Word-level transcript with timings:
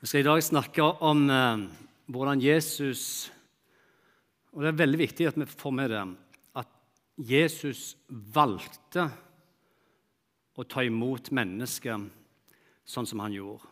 Vi 0.00 0.08
skal 0.08 0.22
i 0.22 0.24
dag 0.24 0.40
snakke 0.40 0.84
om 1.04 1.26
eh, 1.28 1.62
hvordan 2.08 2.40
Jesus 2.40 3.28
Og 4.56 4.62
det 4.64 4.70
er 4.70 4.78
veldig 4.78 5.00
viktig 5.02 5.26
at 5.28 5.36
vi 5.36 5.44
får 5.44 5.74
med 5.76 5.92
det 5.92 6.04
at 6.56 6.70
Jesus 7.20 7.98
valgte 8.08 9.04
å 10.56 10.64
ta 10.64 10.86
imot 10.88 11.28
mennesket 11.36 12.08
sånn 12.88 13.10
som 13.12 13.20
han 13.20 13.36
gjorde. 13.36 13.68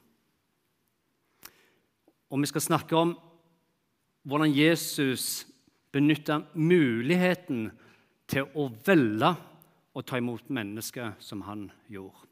Og 2.28 2.44
vi 2.44 2.52
skal 2.52 2.66
snakke 2.66 3.00
om 3.00 3.16
hvordan 4.28 4.52
Jesus 4.52 5.48
benytta 5.96 6.42
muligheten 6.52 7.70
til 8.28 8.52
å 8.52 8.68
velge 8.84 9.32
å 9.96 10.04
ta 10.04 10.20
imot 10.20 10.52
mennesket 10.52 11.24
som 11.24 11.48
han 11.48 11.70
gjorde. 11.88 12.28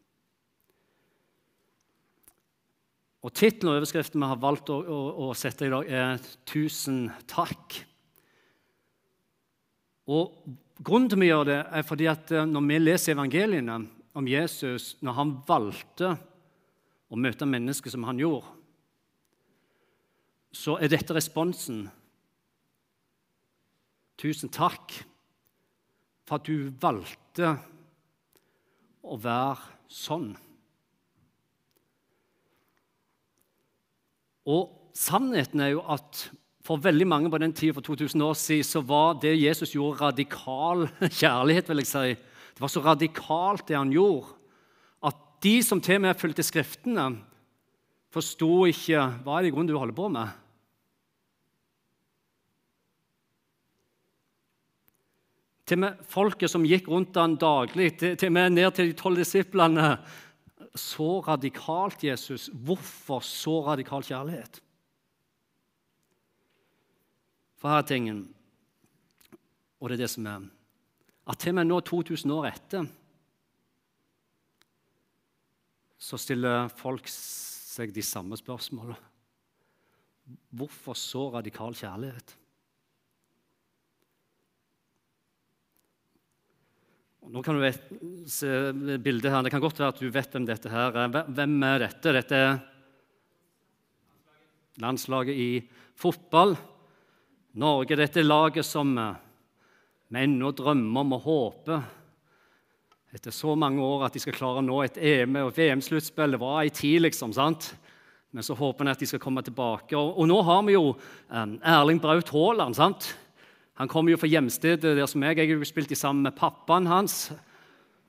Og 3.26 3.34
Tittelen 3.34 3.72
og 3.72 3.80
overskriften 3.80 4.22
vi 4.22 4.28
har 4.30 4.38
valgt 4.38 4.70
å, 4.70 4.78
å, 4.78 5.00
å, 5.26 5.32
sette 5.34 5.66
i 5.66 5.72
dag, 5.72 5.88
er 5.90 6.20
'Tusen 6.46 7.08
takk'. 7.26 7.80
Og 10.06 10.30
Grunnen 10.76 11.08
til 11.08 11.22
vi 11.22 11.30
gjør 11.30 11.46
det, 11.48 11.60
er 11.72 11.84
fordi 11.88 12.06
at 12.10 12.30
eh, 12.36 12.44
når 12.44 12.64
vi 12.68 12.78
leser 12.82 13.14
evangeliene 13.14 13.78
om 14.16 14.26
Jesus, 14.28 14.90
når 15.00 15.14
han 15.16 15.30
valgte 15.48 16.10
å 17.08 17.16
møte 17.16 17.48
mennesker 17.48 17.92
som 17.92 18.04
han 18.04 18.20
gjorde, 18.20 18.50
så 20.52 20.76
er 20.76 20.92
dette 20.92 21.16
responsen. 21.16 21.86
Tusen 24.20 24.52
takk 24.52 24.98
for 26.28 26.36
at 26.36 26.48
du 26.48 26.68
valgte 26.80 27.54
å 29.00 29.16
være 29.20 29.88
sånn. 29.88 30.34
Og 34.46 34.70
sannheten 34.94 35.60
er 35.60 35.74
jo 35.74 35.82
at 35.92 36.28
for 36.66 36.82
veldig 36.82 37.06
mange 37.06 37.30
på 37.30 37.38
den 37.38 37.54
tida 37.54 37.76
for 37.76 37.84
2000 37.86 38.22
år 38.26 38.34
siden 38.38 38.66
så 38.66 38.82
var 38.82 39.18
det 39.22 39.36
Jesus 39.38 39.74
gjorde, 39.74 40.00
radikal 40.00 40.88
kjærlighet. 41.20 41.68
vil 41.68 41.82
jeg 41.82 41.90
si. 41.90 42.16
Det 42.56 42.62
var 42.62 42.72
så 42.72 42.82
radikalt, 42.82 43.68
det 43.68 43.76
han 43.76 43.92
gjorde, 43.92 44.32
at 45.04 45.18
de 45.44 45.62
som 45.62 45.80
til 45.80 46.00
og 46.00 46.06
med 46.06 46.18
fulgte 46.18 46.42
Skriftene, 46.46 47.10
forsto 48.10 48.64
ikke 48.70 49.02
hva 49.22 49.36
er 49.36 49.44
det 49.44 49.50
i 49.50 49.54
grunnen 49.54 49.68
du 49.70 49.78
holder 49.78 49.96
på 49.96 50.08
med. 50.08 50.30
Til 55.66 55.76
og 55.76 55.82
med 55.82 56.06
folket 56.08 56.50
som 56.50 56.64
gikk 56.66 56.88
rundt 56.88 57.18
han 57.18 57.34
daglig, 57.42 57.90
til, 57.98 58.16
og 58.16 58.32
med 58.32 58.54
ned 58.54 58.70
til 58.74 58.90
de 58.90 58.98
tolv 58.98 59.18
disiplene, 59.18 59.96
så 60.80 61.20
radikalt 61.26 62.04
Jesus. 62.04 62.48
Hvorfor 62.52 63.20
så 63.24 63.60
radikal 63.66 64.04
kjærlighet? 64.06 64.60
For 67.56 67.72
her 67.72 67.82
er 67.82 67.88
tingen, 67.88 68.20
og 69.80 69.88
det 69.88 69.96
er 69.96 70.04
det 70.04 70.12
som 70.12 70.26
er 70.26 70.46
At 71.26 71.38
til 71.38 71.50
og 71.50 71.54
med 71.54 71.64
nå, 71.66 71.80
2000 71.80 72.32
år 72.32 72.46
etter, 72.46 72.86
så 75.98 76.16
stiller 76.16 76.68
folk 76.68 77.08
seg 77.10 77.90
de 77.94 78.02
samme 78.02 78.36
spørsmålene. 78.38 78.96
Hvorfor 80.54 80.94
så 80.94 81.28
radikal 81.34 81.74
kjærlighet? 81.74 82.36
Nå 87.26 87.42
kan 87.42 87.58
du 87.58 87.64
se 88.30 88.48
bildet 89.02 89.32
her. 89.32 89.42
Det 89.42 89.50
kan 89.50 89.62
godt 89.62 89.80
være 89.80 89.94
at 89.94 90.00
du 90.00 90.10
vet 90.14 90.30
hvem 90.30 90.44
dette 90.46 90.70
her 90.70 90.94
er. 90.94 91.14
Hvem 91.26 91.56
er 91.66 91.82
dette? 91.82 92.12
Dette 92.14 92.38
er 92.38 92.58
landslaget 94.78 95.34
i 95.34 95.50
fotball. 95.98 96.54
Norge 97.58 97.98
dette 97.98 98.22
er 98.22 98.28
laget 98.28 98.68
som 98.68 98.94
vi 98.94 100.22
ennå 100.22 100.52
drømmer 100.54 101.02
om 101.02 101.16
og 101.16 101.26
håper 101.26 101.82
etter 103.16 103.34
så 103.34 103.56
mange 103.58 103.82
år 103.82 104.06
at 104.06 104.14
de 104.14 104.22
skal 104.22 104.36
klare 104.36 104.60
å 104.60 104.66
nå 104.66 104.78
et 104.84 104.98
EM- 105.00 105.40
og 105.40 105.54
VM-sluttspill. 105.56 106.36
Det 106.36 106.42
var 106.42 106.60
ei 106.60 106.70
tid, 106.70 107.00
liksom. 107.08 107.32
sant? 107.34 107.72
Men 108.30 108.44
så 108.44 108.54
håper 108.54 108.84
vi 108.84 108.92
at 108.92 109.02
de 109.02 109.08
skal 109.08 109.22
komme 109.22 109.42
tilbake. 109.42 109.96
Og, 109.96 110.18
og 110.20 110.28
nå 110.28 110.36
har 110.46 110.66
vi 110.68 110.76
jo 110.76 110.90
um, 110.92 111.56
Erling 111.64 111.98
Braut 112.02 112.30
Haaland. 112.30 112.76
sant? 112.76 113.14
Han 113.76 113.90
kommer 113.92 114.14
jo 114.14 114.20
fra 114.20 114.30
hjemstedet 114.30 114.96
der 114.96 115.08
som 115.10 115.24
jeg. 115.26 115.36
Jeg 115.36 115.52
har 115.52 115.68
spilt 115.68 115.92
sammen 115.98 116.24
med 116.24 116.36
pappaen 116.38 116.88
hans. 116.88 117.28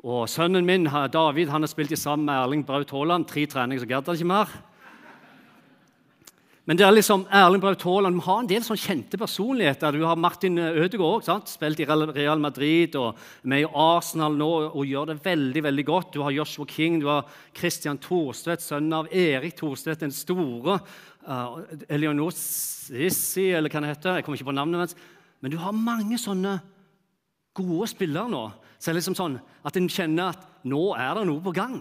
Og 0.08 0.30
sønnen 0.32 0.66
min 0.66 0.88
David 1.12 1.52
han 1.52 1.66
har 1.66 1.72
spilt 1.72 1.92
sammen 2.00 2.30
med 2.30 2.40
Erling 2.40 2.64
Braut 2.66 2.92
Haaland. 2.92 3.28
Tre 3.28 3.44
treninger, 3.46 3.84
så 3.84 3.90
gadd 3.90 4.08
han 4.08 4.16
ikke 4.16 4.32
mer. 4.32 4.54
Men 6.68 6.76
det 6.76 6.84
er 6.84 6.92
liksom 6.92 7.22
Erling 7.32 7.62
Braut 7.64 7.84
Haaland 7.88 8.16
vi 8.16 8.24
har 8.26 8.40
en 8.44 8.48
del 8.48 8.64
sånn 8.64 8.80
kjente 8.80 9.20
personligheter. 9.20 9.96
Du 9.96 10.04
har 10.04 10.20
Martin 10.20 10.60
Ødegaard 10.60 11.24
sant? 11.24 11.52
spilt 11.52 11.80
i 11.80 11.88
Real 11.88 12.40
Madrid 12.44 12.96
og 13.00 13.20
med 13.48 13.64
i 13.64 13.70
Arsenal 13.72 14.36
nå 14.36 14.50
og 14.68 14.88
gjør 14.88 15.14
det 15.14 15.20
veldig 15.24 15.64
veldig 15.68 15.86
godt. 15.88 16.12
Du 16.16 16.24
har 16.24 16.36
Joshua 16.36 16.68
King, 16.68 17.00
du 17.00 17.08
har 17.08 17.28
Christian 17.56 18.00
Thorstvedt, 18.04 18.64
sønnen 18.64 18.96
av 19.00 19.08
Erik 19.12 19.56
Thorstvedt 19.56 20.04
den 20.04 20.16
store. 20.16 20.80
Uh, 21.28 21.60
Eleonor 21.92 22.36
Sissi, 22.36 23.50
eller 23.52 23.72
hva 23.72 23.84
det 23.84 23.94
heter. 23.96 24.20
Jeg 24.20 24.28
kommer 24.28 24.40
ikke 24.40 24.52
på 24.52 24.60
navnet 24.60 24.84
hans. 24.86 25.00
Men 25.42 25.53
du 25.53 25.59
har 25.62 25.75
mange 25.75 26.18
sånne 26.22 26.58
gode 27.58 27.88
spillere 27.90 28.30
nå. 28.31 28.44
Så 28.78 28.90
det 28.90 28.94
er 28.94 29.00
liksom 29.00 29.18
sånn 29.18 29.38
at 29.66 29.78
en 29.78 29.90
kjenner 29.90 30.34
at 30.34 30.66
nå 30.68 30.81
er 30.98 31.18
det 31.18 31.25
noe 31.30 31.44
på 31.44 31.53
gang. 31.56 31.80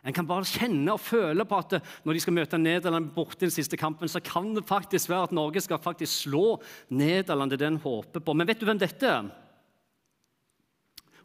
En 0.00 0.16
kan 0.16 0.24
bare 0.28 0.48
kjenne 0.48 0.94
og 0.94 1.02
føle 1.02 1.44
på 1.44 1.58
at 1.60 1.76
når 2.06 2.16
de 2.16 2.22
skal 2.24 2.36
møte 2.36 2.60
Nederland 2.60 3.10
borte 3.12 3.44
i 3.44 3.48
den 3.48 3.52
siste 3.52 3.76
kampen, 3.80 4.08
så 4.08 4.22
kan 4.24 4.48
det 4.56 4.64
faktisk 4.68 5.10
være 5.12 5.28
at 5.28 5.34
Norge 5.36 5.60
skal 5.60 5.82
faktisk 5.82 6.24
slå 6.24 6.54
Nederland. 6.88 7.52
Det 7.52 7.66
er 7.66 7.76
håper 7.84 8.24
på. 8.24 8.34
Men 8.36 8.48
vet 8.48 8.60
du 8.60 8.68
hvem 8.68 8.80
dette 8.80 9.10
er? 9.10 9.28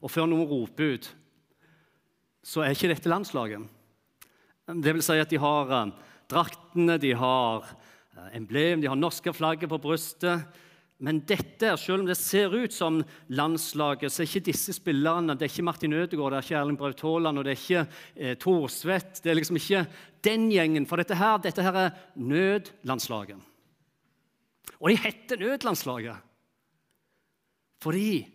Og 0.03 0.11
før 0.11 0.27
noen 0.27 0.49
roper 0.49 0.97
ut, 0.97 1.07
så 2.45 2.61
er 2.61 2.75
ikke 2.75 2.91
dette 2.91 3.09
landslaget. 3.09 3.63
Det 4.67 4.93
vil 4.97 5.05
si 5.05 5.17
at 5.21 5.31
de 5.31 5.39
har 5.41 5.71
eh, 5.77 5.95
draktene, 6.29 6.99
de 7.01 7.13
har 7.17 7.63
eh, 7.71 8.35
emblem, 8.37 8.83
de 8.83 8.89
har 8.91 8.99
norske 8.99 9.33
flagget 9.33 9.71
på 9.71 9.79
brystet. 9.81 10.43
Men 11.03 11.19
dette, 11.27 11.73
selv 11.77 12.03
om 12.03 12.07
det 12.07 12.15
ser 12.15 12.53
ut 12.55 12.73
som 12.73 13.01
landslaget, 13.27 14.13
så 14.13 14.21
er 14.23 14.29
ikke 14.29 14.47
disse 14.47 14.73
spillerne 14.77 15.35
Det 15.35 15.43
er 15.43 15.51
ikke 15.51 15.65
Martin 15.67 15.93
Ødegaard, 15.93 16.31
det 16.31 16.37
er 16.37 16.45
ikke 16.47 16.59
Erling 16.61 16.77
Braut 16.79 17.01
Haaland 17.03 17.41
og 17.41 17.43
det 17.43 17.51
er 17.51 17.63
ikke 17.63 17.81
eh, 18.15 18.37
Thorsvedt. 18.39 19.19
Det 19.23 19.31
er 19.31 19.35
liksom 19.35 19.59
ikke 19.59 19.83
den 20.23 20.47
gjengen. 20.53 20.87
For 20.87 21.01
dette 21.01 21.17
her, 21.19 21.35
dette 21.43 21.65
her 21.65 21.79
er 21.81 21.97
nødlandslaget. 22.15 23.43
Og 24.79 24.89
de 24.89 25.01
heter 25.03 25.41
nødlandslaget 25.41 26.23
fordi 27.85 28.25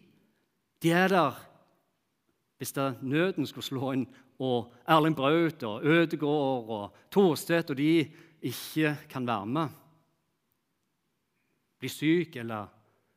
de 0.82 0.92
er 0.94 1.08
der 1.10 1.38
hvis 2.60 2.72
det 2.76 3.00
nøden 3.02 3.46
skulle 3.48 3.64
slå 3.64 3.92
inn, 3.96 4.04
og 4.38 4.68
Erling 4.86 5.16
Braut 5.16 5.62
og 5.66 5.84
Ødegaard 5.84 6.68
og 6.68 6.98
Thorstvedt 7.12 7.72
og 7.72 7.78
de 7.80 8.04
ikke 8.46 8.92
kan 9.08 9.26
være 9.26 9.46
med 9.46 9.68
blir 11.80 11.92
syk, 11.92 12.36
eller 12.42 12.68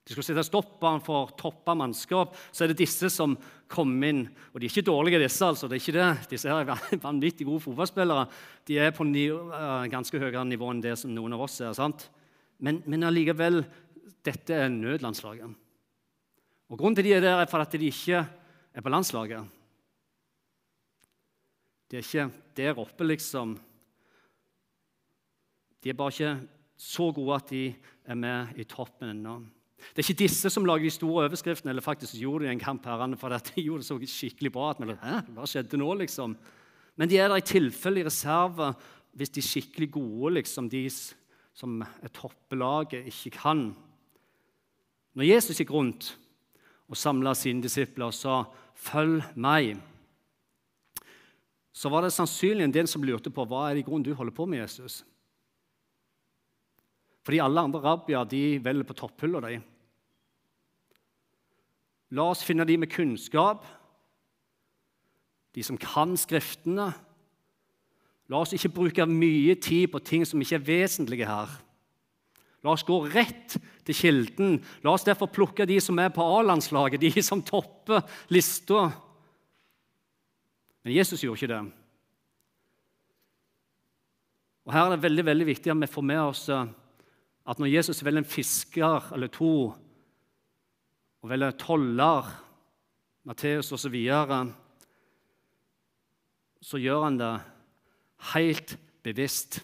de 0.04 0.12
skulle 0.12 0.26
sette 0.28 0.44
stopperen 0.44 1.00
for 1.04 1.32
toppa 1.40 1.76
mannskap, 1.80 2.34
så 2.52 2.66
er 2.66 2.74
det 2.74 2.82
disse 2.82 3.08
som 3.14 3.38
kommer 3.72 4.12
inn. 4.12 4.26
Og 4.52 4.60
de 4.60 4.68
er 4.68 4.74
ikke 4.74 4.90
dårlige, 4.90 5.22
disse. 5.24 5.46
altså, 5.48 5.70
det 5.70 5.78
er 5.78 5.84
ikke 5.84 5.96
det. 5.96 6.10
Disse 6.34 6.52
er 6.52 6.72
vanvittig 7.08 7.48
gode 7.48 7.64
fotballspillere. 7.64 8.26
De 8.68 8.80
er 8.84 8.92
på 8.96 9.08
uh, 9.08 9.88
ganske 9.92 10.20
høyere 10.20 10.44
nivå 10.50 10.74
enn 10.74 10.84
det 10.84 10.98
som 11.00 11.14
noen 11.16 11.38
av 11.38 11.46
oss 11.46 11.62
er. 11.64 11.72
sant? 11.78 12.10
Men, 12.60 12.82
men 12.86 13.08
allikevel, 13.08 13.64
dette 14.24 14.60
er 14.66 14.72
nødlandslaget. 14.72 15.56
Og 16.68 16.80
Grunnen 16.80 17.00
til 17.00 17.08
de 17.08 17.16
er 17.16 17.24
der, 17.24 17.40
er 17.40 17.52
for 17.52 17.64
at 17.64 17.72
de 17.72 17.88
ikke 17.88 18.26
er 18.74 18.84
på 18.84 18.92
landslaget. 18.92 19.48
De 21.92 22.00
er 22.00 22.04
ikke 22.04 22.28
der 22.58 22.80
oppe, 22.82 23.08
liksom. 23.08 23.56
De 25.84 25.92
er 25.92 25.96
bare 26.00 26.12
ikke 26.12 26.36
så 26.80 27.12
gode 27.16 27.36
at 27.40 27.52
de 27.52 27.66
er 28.06 28.16
med 28.20 28.58
i 28.60 28.66
toppen 28.68 29.10
ennå. 29.10 29.38
Det 29.92 30.00
er 30.00 30.08
ikke 30.08 30.24
disse 30.24 30.50
som 30.52 30.66
lager 30.66 30.88
de 30.88 30.94
store 30.96 31.28
overskriftene, 31.28 31.74
eller 31.74 31.84
faktisk 31.84 32.16
gjorde 32.16 32.46
de 32.46 32.52
en 32.54 32.60
kamp 32.60 32.86
her, 32.88 33.16
for 33.20 33.30
de 33.30 33.62
gjorde 33.66 33.84
det 33.84 33.90
så 33.90 34.00
skikkelig 34.00 34.52
bra. 34.52 34.70
at 34.70 34.80
man, 34.80 34.98
Hæ, 34.98 35.22
Hva 35.36 35.48
skjedde 35.48 35.78
nå, 35.78 35.94
liksom? 36.00 36.38
Men 36.96 37.10
de 37.10 37.18
er 37.18 37.28
der 37.28 37.42
i 37.42 37.48
tilfelle 37.48 38.00
i 38.00 38.06
reserve 38.06 38.74
hvis 39.14 39.30
de 39.30 39.42
skikkelig 39.46 39.92
gode, 39.92 40.34
liksom, 40.40 40.70
de 40.70 40.90
som 41.54 41.82
er 41.82 42.10
toppelaget, 42.14 43.06
ikke 43.06 43.38
kan. 43.38 43.76
Når 45.14 45.28
Jesus 45.28 45.60
gikk 45.62 45.74
rundt 45.74 46.16
og 46.90 46.98
samla 46.98 47.36
sine 47.38 47.62
disipler 47.62 48.10
og 48.10 48.14
sa 48.14 48.44
'følg 48.76 49.22
meg', 49.36 49.78
så 51.74 51.90
var 51.90 52.02
det 52.02 52.14
sannsynlig 52.14 52.64
en 52.64 52.74
del 52.74 52.88
som 52.88 53.04
lurte 53.04 53.30
på 53.30 53.46
hva 53.46 53.70
er 53.70 53.74
det 53.76 53.84
i 53.84 53.90
grunnen 53.90 54.06
du 54.06 54.14
holder 54.14 54.34
på 54.34 54.46
med, 54.46 54.60
Jesus. 54.60 55.04
Fordi 57.24 57.40
alle 57.40 57.64
andre 57.64 57.82
rabbier 57.84 58.28
de 58.28 58.44
velger 58.64 58.88
på 58.88 58.98
topphylla. 59.00 59.42
De. 59.46 59.62
La 62.14 62.28
oss 62.34 62.44
finne 62.46 62.68
de 62.68 62.78
med 62.78 62.92
kunnskap, 62.92 63.64
de 65.54 65.64
som 65.66 65.80
kan 65.80 66.18
Skriftene. 66.18 66.92
La 68.32 68.40
oss 68.40 68.54
ikke 68.56 68.72
bruke 68.74 69.06
mye 69.06 69.56
tid 69.62 69.92
på 69.94 70.02
ting 70.02 70.24
som 70.26 70.42
ikke 70.42 70.58
er 70.58 70.68
vesentlige 70.68 71.28
her. 71.28 71.52
La 72.64 72.72
oss 72.72 72.86
gå 72.88 72.96
rett 73.12 73.58
til 73.84 73.98
kilden. 73.98 74.56
La 74.86 74.94
oss 74.96 75.04
derfor 75.04 75.32
plukke 75.32 75.68
de 75.68 75.80
som 75.84 76.00
er 76.00 76.14
på 76.16 76.24
A-landslaget, 76.38 77.02
de 77.04 77.24
som 77.26 77.44
topper 77.44 78.06
lista. 78.32 78.88
Men 80.84 80.96
Jesus 80.96 81.24
gjorde 81.24 81.42
ikke 81.42 81.52
det. 81.52 81.64
Og 84.64 84.72
Her 84.72 84.88
er 84.88 84.96
det 84.96 85.04
veldig 85.04 85.26
veldig 85.28 85.50
viktig 85.50 85.74
at 85.74 85.82
vi 85.84 85.92
får 85.92 86.08
med 86.08 86.22
oss 86.24 86.46
eh, 86.52 86.72
at 87.44 87.60
når 87.60 87.72
Jesus 87.74 88.04
velger 88.06 88.24
en 88.24 88.30
fisker 88.30 89.12
eller 89.14 89.28
to, 89.28 89.74
og 91.24 91.30
velger 91.30 91.56
toller, 91.60 92.30
Matteus 93.24 93.72
osv., 93.72 93.78
så, 93.86 93.90
videre, 93.90 94.40
så 96.62 96.80
gjør 96.80 97.04
han 97.04 97.20
det 97.20 97.36
helt 98.34 98.76
bevisst. 99.04 99.62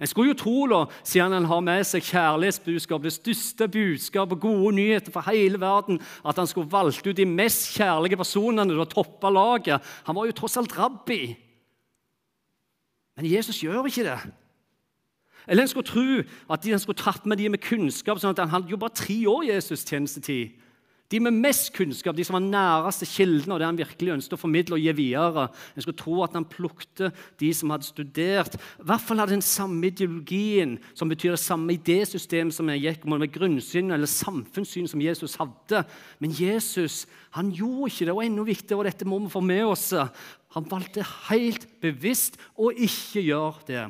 En 0.00 0.10
skulle 0.10 0.32
jo 0.32 0.36
tro, 0.36 0.66
da, 0.68 0.80
siden 1.06 1.32
han 1.32 1.46
har 1.48 1.62
med 1.64 1.84
seg 1.86 2.04
kjærlighetsbudskap, 2.04 3.04
det 3.04 3.14
største 3.14 3.68
budskap 3.70 4.32
og 4.34 4.42
gode 4.42 4.74
nyheter 4.76 5.14
for 5.14 5.24
hele 5.30 5.60
verden, 5.60 6.00
at 6.26 6.40
han 6.40 6.50
skulle 6.50 6.72
valgt 6.72 7.06
ut 7.06 7.16
de 7.16 7.26
mest 7.28 7.70
kjærlige 7.76 8.18
personene 8.18 8.74
å 8.74 8.88
toppe 8.90 9.30
laget. 9.32 9.84
Han 10.08 10.18
var 10.18 10.28
jo 10.28 10.36
tross 10.36 10.58
alt 10.60 10.74
rabbi. 10.76 11.22
Men 13.14 13.30
Jesus 13.30 13.62
gjør 13.62 13.86
ikke 13.86 14.08
det. 14.08 14.18
Eller 15.48 15.62
en 15.62 15.68
skulle 15.68 15.88
tro 15.88 16.22
at 16.50 16.64
han 16.64 16.82
skulle 16.82 17.00
tatt 17.00 17.26
med 17.26 17.38
de 17.38 17.48
med 17.48 17.62
kunnskap. 17.62 18.18
sånn 18.18 18.30
at 18.30 18.38
Han 18.38 18.48
hadde 18.48 18.70
jo 18.70 18.80
bare 18.80 18.94
tre 18.94 19.26
år 19.26 19.44
Jesus 19.44 19.84
tjenestetid. 19.84 20.60
De 21.12 21.20
med 21.20 21.36
mest 21.36 21.68
kunnskap, 21.76 22.16
de 22.16 22.24
som 22.24 22.34
var 22.38 22.42
næreste 22.42 23.06
kilden, 23.06 23.52
og 23.52 23.60
det 23.60 23.66
han 23.68 23.76
virkelig 23.78 24.14
ønsket 24.16 24.34
å 24.34 24.40
formidle 24.40 24.78
og 24.78 24.82
gi 24.82 24.94
videre. 24.96 25.44
En 25.76 25.84
skulle 25.84 25.98
tro 26.00 26.22
at 26.24 26.32
han 26.34 26.46
plukte 26.48 27.10
de 27.38 27.50
som 27.54 27.70
hadde 27.70 27.86
studert. 27.86 28.56
I 28.80 28.86
hvert 28.88 29.04
fall 29.04 29.20
hadde 29.20 29.36
den 29.36 29.44
samme 29.44 29.90
ideologien, 29.92 30.78
som 30.96 31.12
betyr 31.12 31.36
det 31.36 31.42
samme 31.42 31.76
idésystemet 31.76 32.56
som 32.56 32.72
jeg 32.72 32.82
gikk 32.86 33.04
om, 33.04 33.18
med 33.20 33.30
grunnsyn 33.34 33.92
eller 33.94 34.10
samfunnssyn 34.10 34.88
som 34.90 35.02
Jesus 35.04 35.36
hadde. 35.38 35.84
Men 36.24 36.34
Jesus 36.34 37.04
han 37.36 37.52
gjorde 37.52 37.92
ikke 37.92 38.08
det, 38.08 38.14
og 38.16 38.24
enda 38.24 38.48
viktigere, 38.48 38.80
og 38.80 38.88
dette 38.88 39.06
må 39.06 39.20
vi 39.22 39.30
få 39.30 39.44
med 39.44 39.64
oss. 39.68 39.90
Han 40.56 40.70
valgte 40.70 41.04
helt 41.28 41.68
bevisst 41.84 42.40
å 42.56 42.72
ikke 42.72 43.22
gjøre 43.28 43.68
det. 43.68 43.84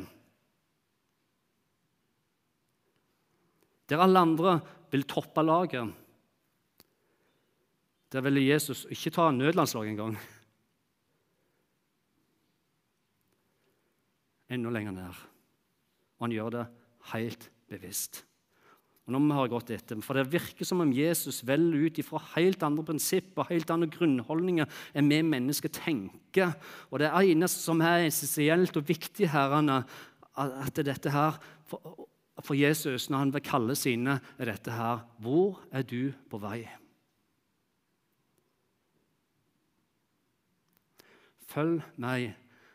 Der 3.88 4.00
alle 4.00 4.19
andre 4.19 4.60
vil 4.90 5.04
toppe 5.08 5.42
laget 5.42 5.92
der 8.14 8.22
ville 8.22 8.44
Jesus 8.46 8.84
ikke 8.94 9.10
ta 9.10 9.31
nødlandslag 9.34 9.88
engang. 9.90 10.14
Enda 14.54 14.70
lenger 14.70 14.94
ned. 14.94 15.19
Og 16.20 16.28
han 16.28 16.36
gjør 16.36 16.52
det 16.54 16.66
helt 17.10 17.48
bevisst. 17.66 18.22
Og 19.04 19.12
nå 19.12 19.19
må 19.20 19.34
vi 19.34 19.40
ha 19.40 19.48
gått 19.50 19.72
etter, 19.75 19.98
For 20.00 20.16
det 20.16 20.30
virker 20.32 20.64
som 20.64 20.80
om 20.80 20.92
Jesus 20.94 21.42
velger 21.44 21.88
ut 21.88 21.98
ifra 21.98 22.22
helt 22.37 22.62
andre 22.62 22.87
prinsipper 22.87 23.50
helt 23.50 23.72
andre 23.75 23.90
grunnholdninger 23.90 24.70
enn 24.94 25.10
vi 25.10 25.19
mennesker 25.26 25.75
tenker. 25.75 26.54
Og 26.94 27.02
Det 27.02 27.10
eneste 27.10 27.66
som 27.66 27.82
er 27.82 28.06
essensielt 28.06 28.78
og 28.78 28.87
viktig 28.88 29.28
her, 29.34 29.58
at 30.38 30.80
dette 30.87 31.10
her 31.10 31.37
for, 31.66 32.06
for 32.44 32.55
Jesus, 32.55 33.08
når 33.11 33.19
han 33.19 33.32
vil 33.35 33.44
kalle 33.44 33.75
sine, 33.79 34.19
er 34.38 34.50
dette 34.50 34.73
her 34.73 35.05
Hvor 35.19 35.61
er 35.73 35.82
du 35.82 36.12
på 36.31 36.38
vei? 36.43 36.64
Følg 41.49 41.82
meg. 41.96 42.35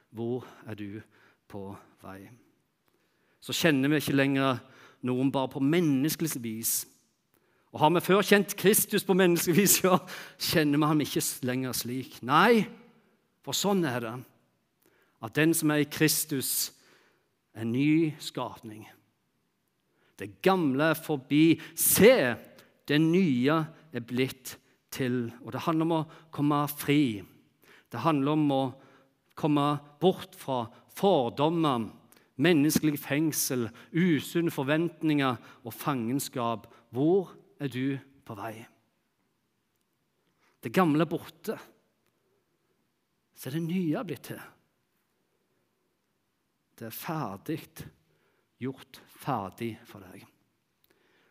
Hvor 0.09 0.47
er 0.65 0.75
du 0.75 1.01
på 1.47 1.75
vei? 2.01 2.29
Så 3.39 3.53
kjenner 3.53 3.91
vi 3.91 3.99
ikke 4.01 4.17
lenger 4.17 4.59
noen 5.05 5.29
bare 5.31 5.51
på 5.53 5.61
menneskelig 5.63 6.41
vis. 6.43 6.73
Og 7.69 7.79
Har 7.79 7.93
vi 7.93 8.01
før 8.01 8.25
kjent 8.25 8.55
Kristus 8.57 9.05
på 9.05 9.13
menneskelig 9.13 9.57
vis, 9.57 9.77
ja, 9.83 9.99
kjenner 10.41 10.81
vi 10.81 10.89
ham 10.89 11.03
ikke 11.05 11.23
lenger 11.45 11.77
slik. 11.77 12.17
Nei, 12.25 12.65
for 13.45 13.53
sånn 13.53 13.85
er 13.85 14.01
det. 14.01 14.15
At 15.21 15.35
den 15.37 15.53
som 15.53 15.69
er 15.69 15.83
i 15.83 15.91
Kristus, 15.91 16.71
er 17.53 17.67
en 17.67 17.75
ny 17.75 18.15
skapning. 18.23 18.87
Det 20.19 20.41
gamle 20.43 20.91
er 20.91 20.99
forbi. 20.99 21.59
Se, 21.75 22.35
det 22.87 22.99
nye 23.01 23.55
er 23.93 24.05
blitt 24.05 24.57
til. 24.91 25.29
Og 25.45 25.53
det 25.55 25.63
handler 25.65 25.87
om 25.87 25.95
å 26.01 26.07
komme 26.35 26.59
fri. 26.73 27.21
Det 27.89 28.03
handler 28.03 28.35
om 28.35 28.51
å 28.51 28.63
komme 29.39 29.69
bort 30.01 30.35
fra 30.35 30.65
fordommer, 30.99 31.87
menneskelig 32.39 32.99
fengsel, 32.99 33.69
usunne 33.95 34.51
forventninger 34.51 35.39
og 35.63 35.75
fangenskap. 35.75 36.67
Hvor 36.91 37.33
er 37.59 37.71
du 37.71 37.97
på 38.27 38.35
vei? 38.39 38.55
Det 40.59 40.73
gamle 40.75 41.05
er 41.05 41.11
borte. 41.11 41.55
Så 43.39 43.47
er 43.47 43.55
det 43.55 43.67
nye 43.69 44.03
blitt 44.03 44.25
til. 44.27 44.41
Det 46.75 46.89
er 46.89 46.95
ferdig 46.95 47.61
gjort 48.59 48.99
ferdig 49.07 49.73
for 49.87 50.03
deg. 50.03 50.25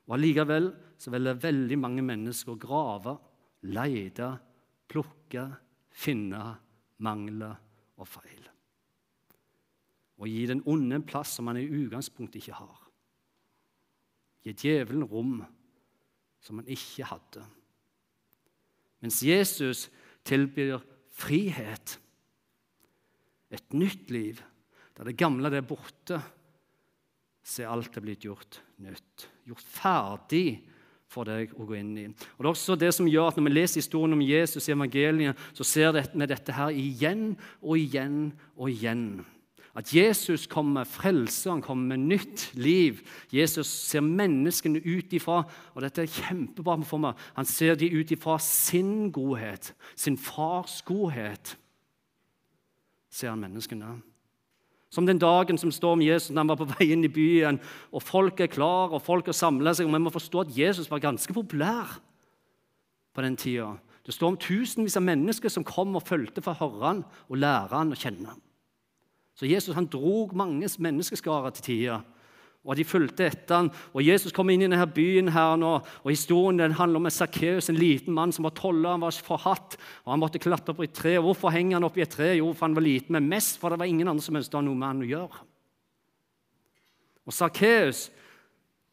Og 0.09 0.17
Allikevel 0.17 0.71
så 0.99 1.13
vil 1.13 1.29
det 1.29 1.43
veldig 1.43 1.79
mange 1.81 2.05
mennesker 2.05 2.57
grave, 2.61 3.19
lete, 3.69 4.31
plukke, 4.89 5.45
finne 5.93 6.43
mangler 7.05 7.59
og 7.99 8.09
feil. 8.09 8.47
Og 10.19 10.27
gi 10.31 10.47
den 10.51 10.65
onde 10.67 10.99
en 10.99 11.07
plass 11.07 11.37
som 11.37 11.51
han 11.51 11.61
i 11.61 11.69
utgangspunktet 11.69 12.41
ikke 12.41 12.59
har. 12.59 12.81
Gi 14.43 14.55
djevelen 14.57 15.07
rom 15.07 15.39
som 16.43 16.59
han 16.59 16.71
ikke 16.71 17.07
hadde. 17.11 17.45
Mens 19.05 19.21
Jesus 19.23 19.87
tilbyr 20.27 20.81
frihet, 21.15 21.99
et 23.51 23.75
nytt 23.75 24.11
liv, 24.13 24.41
der 24.97 25.09
det 25.09 25.17
gamle 25.19 25.51
er 25.55 25.65
borte, 25.65 26.19
så 27.49 27.65
er 27.65 27.71
alt 27.73 27.97
er 27.97 28.05
blitt 28.05 28.27
gjort 28.27 28.61
nytt. 28.85 29.29
Gjort 29.49 29.65
ferdig 29.73 30.61
for 31.09 31.25
deg 31.25 31.55
å 31.57 31.65
gå 31.65 31.79
inn 31.79 31.95
i. 31.97 32.05
Og 32.37 32.43
Det 32.43 32.45
er 32.45 32.51
også 32.53 32.77
det 32.77 32.93
som 32.93 33.09
gjør 33.09 33.31
at 33.31 33.39
Når 33.39 33.49
vi 33.49 33.55
leser 33.55 33.81
historien 33.81 34.13
om 34.13 34.21
Jesus 34.21 34.69
i 34.69 34.75
evangeliet, 34.75 35.37
så 35.57 35.65
ser 35.65 35.93
vi 35.93 36.27
dette 36.27 36.53
her 36.53 36.69
igjen 36.69 37.39
og 37.63 37.79
igjen 37.79 38.33
og 38.57 38.69
igjen. 38.69 39.25
At 39.79 39.95
Jesus 39.95 40.47
kommer 40.47 40.81
med 40.81 40.91
frelse, 40.91 41.51
han 41.51 41.63
kommer 41.63 41.97
med 41.97 42.09
nytt 42.11 42.51
liv. 42.55 43.01
Jesus 43.33 43.67
ser 43.67 44.03
menneskene 44.03 44.83
ut 44.83 45.13
ifra 45.15 45.45
og 45.75 45.83
dette 45.83 46.03
er 46.03 46.11
kjempebra 46.11 46.77
for 46.85 46.99
meg, 46.99 47.15
han 47.37 47.47
ser 47.47 47.79
de 47.79 47.89
ut 47.89 48.11
ifra 48.11 48.39
sin 48.43 49.13
godhet, 49.13 49.73
sin 49.97 50.19
fars 50.19 50.83
godhet. 50.83 51.57
ser 53.11 53.31
han 53.31 53.41
menneskene. 53.41 54.03
Som 54.91 55.07
den 55.07 55.21
dagen 55.21 55.59
som 55.61 55.73
står 55.73 55.99
om 55.99 56.03
Jesus 56.03 56.33
da 56.33 56.41
han 56.41 56.49
var 56.49 56.61
på 56.61 56.69
vei 56.71 56.91
inn 56.95 57.05
i 57.05 57.13
byen, 57.13 57.61
og 57.93 58.05
folk 58.05 58.41
er 58.41 58.49
klar, 58.53 58.95
og 58.95 59.05
folk 59.05 59.29
har 59.29 59.37
samla 59.37 59.75
seg. 59.77 59.87
og 59.87 59.97
Vi 59.97 60.01
må 60.01 60.13
forstå 60.15 60.47
at 60.47 60.55
Jesus 60.57 60.89
var 60.91 61.05
ganske 61.05 61.35
populær 61.37 61.99
på 63.13 63.25
den 63.25 63.37
tida. 63.37 63.75
Det 64.07 64.15
står 64.17 64.33
om 64.33 64.41
tusenvis 64.41 64.97
av 64.97 65.05
mennesker 65.05 65.53
som 65.53 65.67
kom 65.69 65.97
og 65.99 66.07
fulgte 66.09 66.41
for 66.41 66.57
å 66.57 66.63
høre 66.63 66.87
han 66.87 67.03
og 67.29 67.41
lære 67.43 67.77
han 67.77 67.93
å 67.93 67.99
kjenne. 67.99 68.39
Så 69.37 69.47
Jesus 69.47 69.77
han 69.77 69.91
drog 69.91 70.33
mange 70.35 70.67
menneskeskarer 70.81 71.53
til 71.55 71.67
tider 71.67 72.07
og 72.67 72.77
de 72.77 72.85
fulgte 72.85 73.29
etter 73.29 73.55
han. 73.55 73.69
Og 73.95 74.03
Jesus 74.05 74.35
kom 74.35 74.51
inn 74.51 74.65
i 74.65 74.67
denne 74.67 74.87
byen 74.93 75.31
her 75.33 75.57
nå, 75.61 75.71
og 76.03 76.11
historien 76.11 76.59
den 76.61 76.77
handler 76.77 77.01
om 77.01 77.11
Sakkeus, 77.13 77.71
en 77.71 77.79
liten 77.79 78.17
mann 78.17 78.35
som 78.35 78.45
var 78.49 78.57
toller, 78.59 78.91
han 78.93 79.05
var 79.05 79.15
forhatt, 79.25 79.79
og 80.05 80.13
han 80.13 80.21
måtte 80.21 80.43
klatre 80.43 80.75
opp 80.75 80.83
i 80.83 80.89
et 80.89 80.97
tre. 80.97 81.15
Hvorfor 81.23 81.55
henger 81.55 81.79
han 81.79 81.87
opp 81.89 81.97
i 81.97 82.05
et 82.05 82.13
tre? 82.13 82.35
Jo, 82.37 82.51
for 82.53 82.69
han 82.69 82.77
var 82.77 82.85
liten, 82.85 83.15
men 83.17 83.31
mest 83.31 83.61
for 83.61 83.73
det 83.73 83.81
var 83.81 83.89
ingen 83.89 84.11
andre 84.11 84.27
som 84.27 84.37
ønsket 84.41 84.59
å 84.59 84.61
ha 84.61 84.67
noe 84.67 84.81
med 84.81 84.91
han 84.91 85.07
å 85.07 85.09
gjøre. 85.13 85.47
Og 87.29 87.37
Sakkeus, 87.37 88.05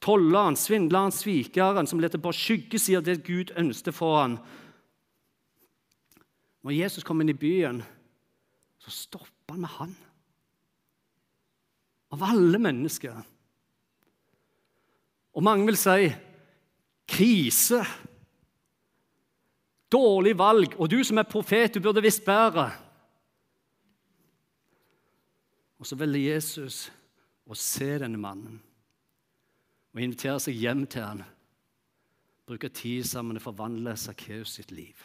tolleren, 0.03 0.60
svindleren, 0.60 1.13
svikeren, 1.15 1.88
som 1.89 2.01
lette 2.03 2.22
på 2.22 2.34
skyggesida 2.36 3.01
av 3.01 3.07
det 3.07 3.22
Gud 3.27 3.53
ønsket 3.60 3.95
for 3.95 4.22
han. 4.22 4.39
Når 6.65 6.79
Jesus 6.79 7.05
kom 7.05 7.22
inn 7.22 7.34
i 7.34 7.38
byen, 7.38 7.84
så 8.81 8.91
stoppa 8.93 9.55
han 9.55 9.63
med 9.63 9.74
han. 9.77 9.95
Av 12.15 12.24
alle 12.24 12.60
mennesker. 12.62 13.24
Og 15.36 15.44
mange 15.44 15.68
vil 15.68 15.77
si 15.80 16.10
krise. 17.12 17.82
Dårlig 19.92 20.36
valg. 20.38 20.75
Og 20.80 20.89
du 20.92 21.01
som 21.04 21.20
er 21.20 21.30
profet, 21.30 21.75
du 21.75 21.84
burde 21.84 22.04
visst 22.04 22.25
bedre. 22.25 22.70
Og 25.80 25.88
så 25.88 25.98
velger 26.00 26.34
Jesus 26.34 26.86
å 27.46 27.58
se 27.60 27.92
denne 28.01 28.18
mannen 28.18 28.62
og 29.96 30.01
invitere 30.04 30.42
seg 30.44 30.58
hjem 30.60 30.84
til 30.92 31.06
han. 31.06 31.22
Bruke 32.46 32.70
tid 32.74 33.06
sammen 33.08 33.39
og 33.39 33.46
forvandle 33.46 33.96
Sakkeus 33.98 34.58
sitt 34.58 34.74
liv. 34.75 34.98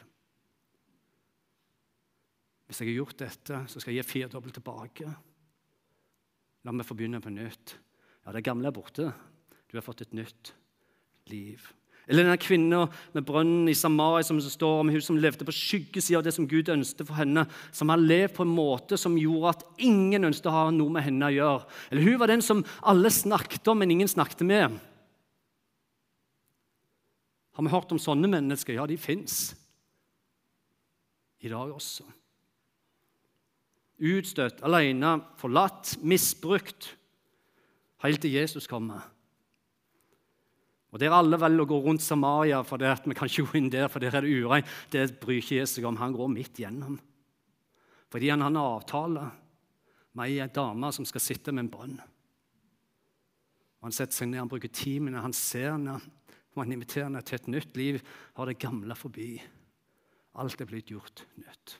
Hvis 2.66 2.80
jeg 2.82 2.90
har 2.90 2.98
gjort 3.00 3.20
dette, 3.22 3.60
så 3.70 3.80
skal 3.82 3.94
jeg 3.94 4.04
gi 4.04 4.10
firedobbelt 4.10 4.56
tilbake. 4.58 5.12
La 6.66 6.74
meg 6.74 6.86
få 6.86 6.96
begynne 6.98 7.22
på 7.22 7.32
nytt. 7.34 7.76
Ja, 8.24 8.34
det 8.34 8.44
gamle 8.46 8.70
er 8.70 8.76
borte. 8.76 9.08
Du 9.70 9.76
har 9.78 9.86
fått 9.86 10.02
et 10.02 10.16
nytt 10.16 10.52
liv. 11.30 11.62
Eller 12.10 12.24
denne 12.24 12.40
kvinnen 12.42 12.90
med 13.14 13.26
brønnen 13.26 13.68
i 13.70 13.76
Samaria 13.78 14.26
som 14.26 14.40
står 14.42 14.80
om 14.82 14.88
hun 14.90 15.02
som 15.04 15.18
levde 15.20 15.46
på 15.46 15.54
skyggesida 15.54 16.18
av 16.18 16.24
det 16.26 16.32
som 16.34 16.48
Gud 16.50 16.72
ønsket 16.72 17.06
for 17.06 17.14
henne, 17.20 17.44
som 17.70 17.92
har 17.92 18.02
levd 18.02 18.34
på 18.34 18.46
en 18.46 18.54
måte 18.54 18.98
som 18.98 19.18
gjorde 19.20 19.52
at 19.52 19.62
ingen 19.86 20.26
ønsket 20.26 20.48
å 20.50 20.56
ha 20.56 20.64
noe 20.74 20.90
med 20.96 21.06
henne 21.06 21.28
å 21.28 21.36
gjøre. 21.36 21.68
Eller 21.90 22.08
hun 22.08 22.18
var 22.18 22.32
den 22.32 22.42
som 22.42 22.64
alle 22.82 23.12
snakket 23.14 23.70
om, 23.70 23.78
men 23.78 23.94
ingen 23.94 24.10
snakket 24.10 24.42
med. 24.48 24.80
Har 27.54 27.66
vi 27.66 27.74
hørt 27.76 27.94
om 27.94 28.02
sånne 28.02 28.30
mennesker? 28.32 28.74
Ja, 28.74 28.88
de 28.90 28.98
fins. 28.98 29.52
I 31.46 31.52
dag 31.52 31.70
også. 31.70 32.08
Utstøtt, 34.00 34.64
alene, 34.66 35.18
forlatt, 35.38 35.94
misbrukt. 36.02 36.94
Helt 38.02 38.22
til 38.24 38.34
Jesus 38.34 38.66
kommer. 38.66 39.04
Og 40.90 40.98
Der 40.98 41.14
alle 41.14 41.38
velger 41.38 41.62
å 41.62 41.70
gå 41.70 41.78
rundt 41.84 42.02
Samaria 42.02 42.62
for 42.66 42.80
det 42.82 42.90
at 42.90 43.04
vi 43.06 43.14
kan 43.14 43.30
ikke 43.30 43.46
gå 43.46 43.58
inn 43.60 43.70
der, 43.70 43.86
for 43.88 44.02
der 44.02 44.16
er 44.16 44.26
det 44.26 44.32
urein. 44.42 44.66
Det 44.90 45.20
bryr 45.22 45.38
ikke 45.38 45.60
Jesus 45.60 45.78
seg 45.78 45.86
om. 45.86 45.98
Han 46.00 46.16
går 46.16 46.32
midt 46.32 46.58
gjennom. 46.58 46.98
Fordi 48.10 48.30
han 48.32 48.42
har 48.42 48.50
en 48.50 48.58
avtale 48.58 49.28
med 50.18 50.32
ei 50.34 50.48
dame 50.50 50.90
som 50.92 51.06
skal 51.06 51.22
sitte 51.22 51.54
med 51.54 51.68
en 51.68 51.70
brønn. 51.70 52.00
Han 53.80 53.94
setter 53.94 54.18
seg 54.18 54.28
ned, 54.28 54.42
han 54.42 54.50
bruker 54.50 54.72
timene, 54.74 55.22
han 55.22 55.32
ser 55.36 55.70
henne, 55.70 55.94
og 56.52 56.64
han 56.64 56.74
inviterer 56.74 57.06
henne 57.06 57.22
til 57.24 57.38
et 57.38 57.48
nytt 57.54 57.78
liv. 57.78 58.00
Har 58.36 58.50
det 58.50 58.58
gamle 58.60 58.96
forbi. 58.98 59.36
Alt 60.42 60.60
er 60.60 60.68
blitt 60.68 60.90
gjort 60.90 61.22
nytt. 61.38 61.78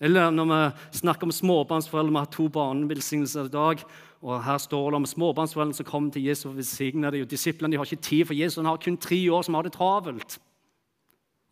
Eller 0.00 0.30
når 0.34 0.48
vi 0.50 0.98
snakker 0.98 1.28
om 1.28 1.34
småbarnsforeldre, 1.34 2.12
vi 2.12 2.22
har 2.22 2.30
to 2.32 2.48
barnevelsignelser 2.48 3.50
i 3.50 3.52
dag. 3.52 3.82
Og 4.22 4.44
Her 4.44 4.58
står 4.58 4.90
det 4.90 5.00
om 5.00 5.06
småbarnsforeldrene 5.06 5.76
som 5.76 5.86
kommer 5.86 6.14
til 6.14 6.24
Jesus 6.26 6.46
og 6.50 6.56
velsigner 6.56 7.10
dem. 7.10 7.26
Disiplene 7.26 7.74
de 7.74 7.78
har 7.80 7.86
ikke 7.86 8.02
tid, 8.02 8.24
for 8.26 8.38
Jesus 8.38 8.64
har 8.64 8.80
kun 8.82 8.96
tre 8.96 9.18
år 9.30 9.42
som 9.42 9.54
har 9.58 9.66
det 9.66 9.74
travelt. 9.74 10.38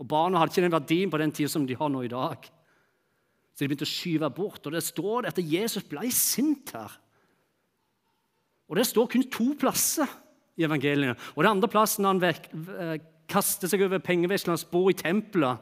Og 0.00 0.08
Barna 0.08 0.38
hadde 0.38 0.54
ikke 0.54 0.64
den 0.64 0.72
verdien 0.72 1.10
på 1.12 1.20
den 1.20 1.32
tida 1.32 1.50
som 1.52 1.66
de 1.66 1.76
har 1.76 1.90
nå 1.92 2.02
i 2.06 2.12
dag. 2.12 2.46
Så 3.52 3.64
de 3.64 3.68
begynte 3.68 3.88
å 3.88 3.90
skyve 3.90 4.30
bort. 4.32 4.64
Og 4.66 4.72
Det 4.72 4.82
står 4.86 5.28
at 5.28 5.38
Jesus 5.38 5.84
ble 5.84 6.10
sint 6.14 6.72
her. 6.72 6.90
Og 8.70 8.76
Det 8.76 8.86
står 8.86 9.10
kun 9.10 9.26
to 9.30 9.54
plasser 9.58 10.08
i 10.56 10.64
evangeliene. 10.64 11.18
Og 11.36 11.42
det 11.42 11.50
andre 11.50 11.68
plassen 11.68 12.06
han 12.06 12.22
vek, 12.22 12.48
eh, 12.54 12.98
kaster 13.28 13.68
seg 13.68 13.82
over 13.82 13.98
pengevekslernes 13.98 14.64
bord 14.70 14.90
i 14.94 15.02
tempelet 15.02 15.58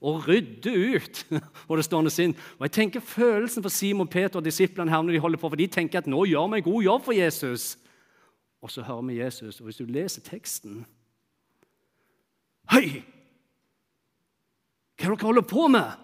og 0.00 0.28
rydde 0.28 0.72
ut. 0.96 1.26
og 1.68 1.76
det 1.76 1.84
står 1.84 2.08
sin. 2.08 2.34
Og 2.58 2.66
jeg 2.66 2.72
tenker 2.72 3.00
Følelsen 3.04 3.62
for 3.62 3.72
Simon 3.72 4.08
Peter 4.08 4.40
og 4.40 4.44
disiplene 4.44 4.90
her 4.90 5.02
når 5.02 5.12
de 5.12 5.20
holder 5.20 5.38
på, 5.38 5.48
for 5.48 5.60
de 5.60 5.66
tenker 5.66 6.00
at 6.00 6.08
nå 6.08 6.24
gjør 6.24 6.48
vi 6.52 6.60
en 6.60 6.68
god 6.70 6.82
jobb 6.82 7.04
for 7.04 7.16
Jesus. 7.16 7.76
Og 8.60 8.70
så 8.70 8.82
hører 8.82 9.02
vi 9.08 9.20
Jesus, 9.20 9.60
og 9.60 9.68
hvis 9.68 9.80
du 9.80 9.88
leser 9.88 10.24
teksten 10.24 10.84
Hei! 12.70 13.02
Hva 15.00 15.08
er 15.08 15.14
det 15.14 15.20
dere 15.22 15.26
holder 15.30 15.46
på 15.48 15.64
med? 15.72 15.96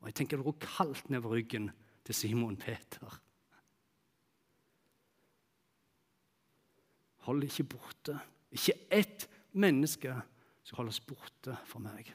Og 0.00 0.08
jeg 0.08 0.16
tenker 0.18 0.40
Det 0.40 0.46
går 0.46 0.56
kaldt 0.64 1.10
nedover 1.12 1.36
ryggen 1.36 1.68
til 2.04 2.16
Simon 2.16 2.56
Peter. 2.56 3.20
Hold 7.24 7.44
ikke 7.46 7.68
borte. 7.76 8.18
Ikke 8.52 8.76
ett 8.92 9.28
menneske 9.52 10.16
skal 10.64 10.82
holdes 10.82 11.00
borte 11.00 11.56
for 11.68 11.80
meg. 11.80 12.10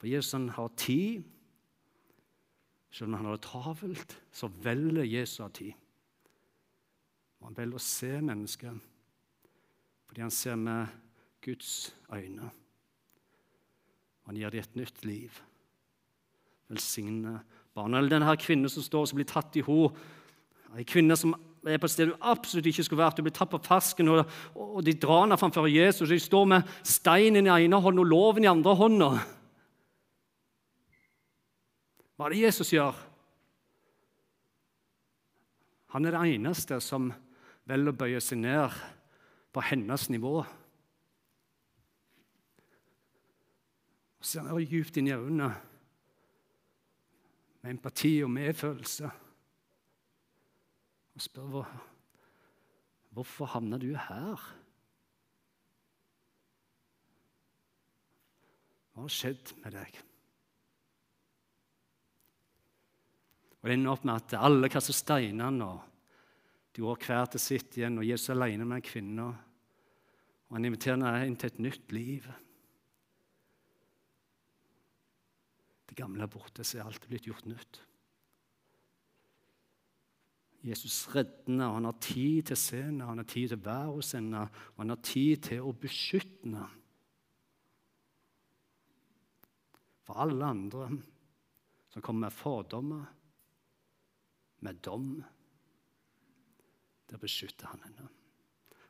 For 0.00 0.08
Jesus 0.08 0.32
han 0.32 0.48
har 0.56 0.72
tid. 0.80 1.22
Selv 2.90 3.10
om 3.10 3.20
han 3.20 3.28
har 3.28 3.36
det 3.36 3.46
travelt, 3.46 4.16
så 4.32 4.48
velger 4.64 5.04
Jesus 5.06 5.38
ha 5.44 5.48
tid. 5.54 5.76
Og 7.40 7.50
han 7.50 7.58
velger 7.58 7.78
å 7.78 7.84
se 7.84 8.14
mennesket 8.20 8.86
fordi 10.10 10.24
han 10.24 10.32
ser 10.34 10.56
med 10.58 10.88
Guds 11.38 11.92
øyne. 12.10 12.48
Han 14.26 14.34
gir 14.34 14.50
dem 14.50 14.64
et 14.64 14.74
nytt 14.80 15.04
liv. 15.06 15.36
Velsigne 16.66 17.36
barna. 17.74 18.00
Eller 18.00 18.16
denne 18.16 18.34
kvinnen 18.34 18.72
som 18.72 18.82
står 18.82 19.06
og 19.06 19.20
blir 19.20 19.28
tatt 19.30 19.54
i 19.60 19.62
henne. 19.62 19.92
Ei 20.74 20.82
kvinne 20.82 21.14
som 21.18 21.36
er 21.66 21.78
på 21.78 21.86
et 21.86 21.94
sted 21.94 22.10
hun 22.10 22.26
absolutt 22.26 22.66
ikke 22.72 22.84
skulle 22.88 23.04
vært. 23.04 23.22
Hun 23.22 23.28
blir 23.28 23.36
tatt 23.38 23.52
på 23.54 23.62
fersken, 23.62 24.10
og, 24.10 24.34
og 24.54 24.82
de 24.86 24.96
drar 24.98 25.28
henne 25.28 25.38
framfor 25.38 25.70
Jesus. 25.70 26.10
De 26.10 26.18
står 26.18 26.50
med 26.56 26.74
steinen 26.82 27.46
i 27.46 27.54
ene 27.54 27.78
hånden 27.78 28.02
og 28.02 28.10
loven 28.10 28.46
i 28.46 28.50
andre 28.50 28.74
hånda. 28.82 29.10
Hva 32.20 32.26
er 32.28 32.34
det 32.34 32.40
Jesus 32.42 32.68
gjør? 32.74 32.96
Han 35.94 36.04
er 36.04 36.12
det 36.12 36.34
eneste 36.34 36.76
som 36.84 37.06
velger 37.64 37.94
å 37.94 37.96
bøye 37.96 38.18
seg 38.20 38.42
ned 38.42 38.74
på 39.56 39.62
hennes 39.64 40.04
nivå. 40.12 40.42
Og 44.20 44.28
ser 44.28 44.44
han 44.44 44.60
dypt 44.68 45.00
inn 45.00 45.08
i 45.08 45.14
øynene 45.16 45.48
med 47.62 47.72
empati 47.72 48.12
og 48.26 48.34
medfølelse 48.36 49.14
og 51.16 51.24
spør 51.24 51.48
hvor, 51.56 51.72
hvorfor 53.16 53.52
havna 53.54 53.80
du 53.80 53.94
her? 53.96 54.44
Hva 58.92 59.08
har 59.08 59.18
skjedd 59.22 59.56
med 59.64 59.80
deg? 59.80 60.04
Og 63.60 63.68
Det 63.68 63.76
ender 63.76 63.92
opp 63.92 64.04
med 64.08 64.16
at 64.16 64.34
alle 64.40 64.70
kaster 64.72 64.96
steinene, 64.96 65.66
og 65.66 65.80
de 66.72 66.84
går 66.84 67.02
hver 67.04 67.26
til 67.32 67.42
sitt 67.42 67.76
igjen, 67.76 67.98
og 68.00 68.06
Jesus 68.06 68.30
er 68.30 68.38
alene 68.38 68.64
med 68.68 68.84
kvinna. 68.86 69.26
Og 70.48 70.56
han 70.56 70.64
inviterer 70.64 70.96
henne 70.96 71.26
inn 71.28 71.36
til 71.38 71.52
et 71.52 71.60
nytt 71.60 71.92
liv. 71.92 72.26
Det 75.90 75.98
gamle 75.98 76.24
er 76.24 76.30
borte, 76.30 76.64
så 76.64 76.78
er 76.78 76.88
alt 76.88 77.06
blitt 77.10 77.28
gjort 77.28 77.48
nytt. 77.50 77.82
Jesus 80.64 81.06
redder 81.14 81.46
henne, 81.48 81.68
og 81.68 81.78
han 81.78 81.88
har 81.88 82.00
tid 82.04 82.48
til 82.48 82.56
å 82.56 82.60
se 82.60 82.82
henne, 82.82 83.06
han 83.08 83.22
har 83.22 83.28
tid 83.28 83.48
til 83.48 83.60
å 83.60 83.64
være 83.64 83.94
hos 83.94 84.12
henne, 84.16 84.42
og 84.74 84.82
han 84.82 84.92
har 84.92 85.00
tid 85.04 85.46
til 85.48 85.64
å 85.64 85.76
beskytte 85.84 86.44
henne. 86.44 86.66
For 90.04 90.20
alle 90.24 90.52
andre 90.52 90.88
som 91.90 92.02
kommer 92.02 92.28
med 92.28 92.34
fordommer, 92.34 93.08
med 94.60 94.80
dom. 94.84 95.22
Der 97.10 97.18
beskytter 97.18 97.66
han 97.72 97.80
henne. 97.84 98.08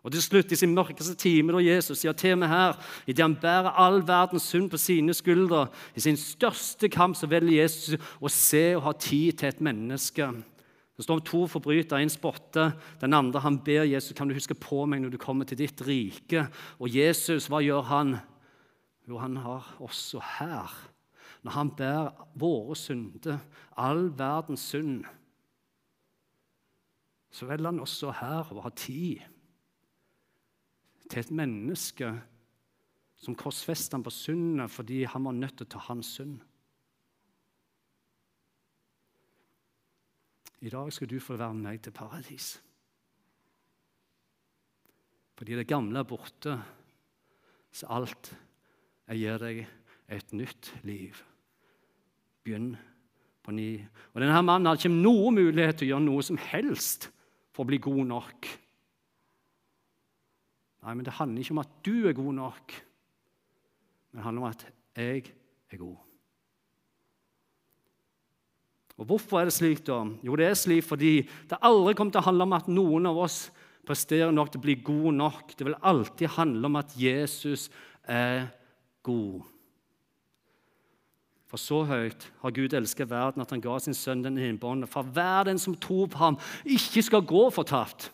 Og 0.01 0.13
til 0.13 0.23
slutt, 0.23 0.53
i 0.53 0.57
sin 0.57 0.73
mørkeste 0.73 1.15
time, 1.15 1.53
da 1.53 1.61
Jesus 1.61 2.01
sier 2.01 2.15
til 2.17 2.39
meg 2.41 2.49
her, 2.49 2.79
idet 3.05 3.21
han 3.21 3.37
bærer 3.37 3.77
all 3.83 4.01
verdens 4.09 4.47
synd 4.49 4.71
på 4.73 4.81
sine 4.81 5.13
skuldre, 5.17 5.67
i 5.93 6.01
sin 6.01 6.17
største 6.17 6.89
kamp, 6.89 7.19
så 7.19 7.29
velger 7.29 7.59
Jesus 7.59 8.01
å 8.17 8.31
se 8.33 8.63
og 8.79 8.87
ha 8.87 8.95
tid 8.97 9.37
til 9.41 9.51
et 9.51 9.61
menneske. 9.61 10.31
Det 10.97 11.05
står 11.05 11.21
om 11.21 11.25
to 11.25 11.43
forbrytere. 11.49 12.01
En 12.01 12.13
spotter, 12.13 12.73
den 13.01 13.17
andre 13.17 13.41
han 13.45 13.59
ber 13.65 13.87
Jesus 13.89 14.17
kan 14.17 14.29
du 14.29 14.37
huske 14.37 14.57
på 14.57 14.83
meg 14.89 15.01
når 15.01 15.15
du 15.15 15.21
kommer 15.21 15.49
til 15.49 15.61
ditt 15.61 15.81
rike. 15.85 16.47
Og 16.81 16.93
Jesus, 16.93 17.49
hva 17.49 17.61
gjør 17.65 17.87
han? 17.89 18.17
Jo, 19.09 19.21
han 19.21 19.39
har 19.41 19.69
også 19.81 20.21
her. 20.39 20.73
Når 21.45 21.57
han 21.57 21.71
bærer 21.77 22.27
våre 22.37 22.77
synder, 22.77 23.41
all 23.81 24.11
verdens 24.17 24.65
synd 24.73 25.09
så 27.31 27.47
velger 27.47 27.71
han 27.71 27.83
også 27.83 28.11
her 28.21 28.51
å 28.53 28.65
ha 28.65 28.73
tid 28.75 29.23
til 31.11 31.23
et 31.23 31.33
menneske 31.35 32.11
som 33.21 33.37
korsfester 33.39 33.99
ham 33.99 34.07
på 34.07 34.13
sundet 34.15 34.73
fordi 34.73 35.05
han 35.09 35.27
var 35.27 35.37
nødt 35.37 35.59
til 35.61 35.69
å 35.69 35.73
ta 35.75 35.83
hans 35.91 36.15
synd. 36.19 36.41
I 40.61 40.73
dag 40.73 40.91
skal 40.93 41.09
du 41.09 41.17
få 41.23 41.39
være 41.41 41.57
med 41.57 41.67
meg 41.71 41.81
til 41.85 41.95
paradis. 41.97 42.53
Fordi 45.41 45.57
det 45.57 45.69
gamle 45.69 46.03
er 46.03 46.09
borte, 46.09 46.59
så 47.73 47.89
alt 47.97 48.35
jeg 49.09 49.23
gir 49.23 49.41
deg 49.41 49.63
et 50.13 50.35
nytt 50.37 50.69
liv. 50.85 51.17
Begynn 52.45 52.75
på 53.41 53.55
ny. 53.57 53.71
Og 54.13 54.21
Denne 54.21 54.43
mannen 54.45 54.69
hadde 54.69 54.83
ikke 54.83 54.93
noen 54.93 55.39
mulighet 55.39 55.81
til 55.81 55.89
å 55.89 55.91
gjøre 55.95 56.07
noe 56.11 56.27
som 56.27 56.41
helst 56.51 57.09
for 57.55 57.65
å 57.65 57.71
bli 57.71 57.81
god 57.83 58.05
nok. 58.11 58.51
Nei, 60.81 60.95
men 60.95 61.05
Det 61.05 61.17
handler 61.19 61.43
ikke 61.43 61.57
om 61.57 61.65
at 61.65 61.73
du 61.85 62.09
er 62.09 62.17
god 62.17 62.35
nok, 62.35 62.77
men 64.11 64.21
det 64.21 64.25
handler 64.25 64.43
om 64.43 64.51
at 64.51 64.65
jeg 64.97 65.25
er 65.71 65.81
god. 65.81 65.99
Og 69.01 69.07
Hvorfor 69.07 69.41
er 69.41 69.49
det 69.49 69.57
slik? 69.57 69.87
da? 69.87 70.03
Jo, 70.23 70.37
det 70.37 70.47
er 70.47 70.57
slik 70.59 70.85
fordi 70.85 71.23
det 71.49 71.59
aldri 71.65 71.95
kommer 71.97 72.13
til 72.13 72.21
å 72.21 72.29
handle 72.29 72.45
om 72.45 72.53
at 72.53 72.69
noen 72.69 73.09
av 73.09 73.21
oss 73.23 73.39
presterer 73.87 74.33
nok 74.33 74.51
til 74.53 74.61
å 74.61 74.65
bli 74.67 74.75
god 74.85 75.15
nok. 75.17 75.55
Det 75.57 75.67
vil 75.67 75.79
alltid 75.81 76.35
handle 76.37 76.69
om 76.69 76.77
at 76.77 76.93
Jesus 76.97 77.71
er 78.05 78.51
god. 79.03 79.41
For 81.51 81.59
så 81.59 81.83
høyt 81.83 82.29
har 82.45 82.55
Gud 82.55 82.75
elsket 82.79 83.11
verden 83.11 83.43
at 83.43 83.51
han 83.51 83.63
ga 83.63 83.75
sin 83.83 83.97
sønn 83.97 84.23
den 84.23 84.39
innbåndne, 84.39 84.87
for 84.87 85.03
hver 85.03 85.49
den 85.49 85.59
som 85.59 85.75
tror 85.75 86.07
på 86.13 86.21
ham, 86.21 86.39
ikke 86.63 87.03
skal 87.03 87.27
gå 87.27 87.49
fortapt, 87.51 88.13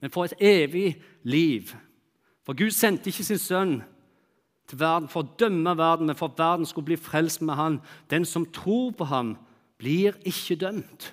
men 0.00 0.14
få 0.14 0.24
et 0.24 0.38
evig 0.40 0.94
liv. 1.28 1.74
For 2.46 2.56
Gud 2.56 2.72
sendte 2.72 3.10
ikke 3.10 3.26
sin 3.26 3.40
sønn 3.42 3.74
til 4.68 4.80
verden 4.80 5.08
for 5.12 5.24
å 5.24 5.36
dømme 5.40 5.74
verden, 5.76 6.08
men 6.08 6.16
for 6.16 6.30
at 6.30 6.40
verden 6.40 6.68
skulle 6.68 6.88
bli 6.88 6.96
frelst 7.00 7.42
med 7.44 7.58
han. 7.58 7.80
Den 8.08 8.24
som 8.24 8.46
tror 8.46 8.94
på 8.96 9.08
ham, 9.10 9.34
blir 9.78 10.16
ikke 10.26 10.56
dømt. 10.58 11.12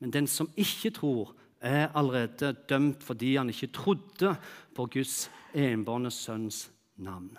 Men 0.00 0.12
den 0.12 0.28
som 0.30 0.50
ikke 0.60 0.92
tror, 0.98 1.32
er 1.64 1.88
allerede 1.96 2.52
dømt 2.68 3.02
fordi 3.02 3.36
han 3.36 3.48
ikke 3.48 3.72
trodde 3.72 4.34
på 4.76 4.86
Guds 4.92 5.30
enbårne 5.56 6.10
sønns 6.12 6.66
navn. 7.00 7.32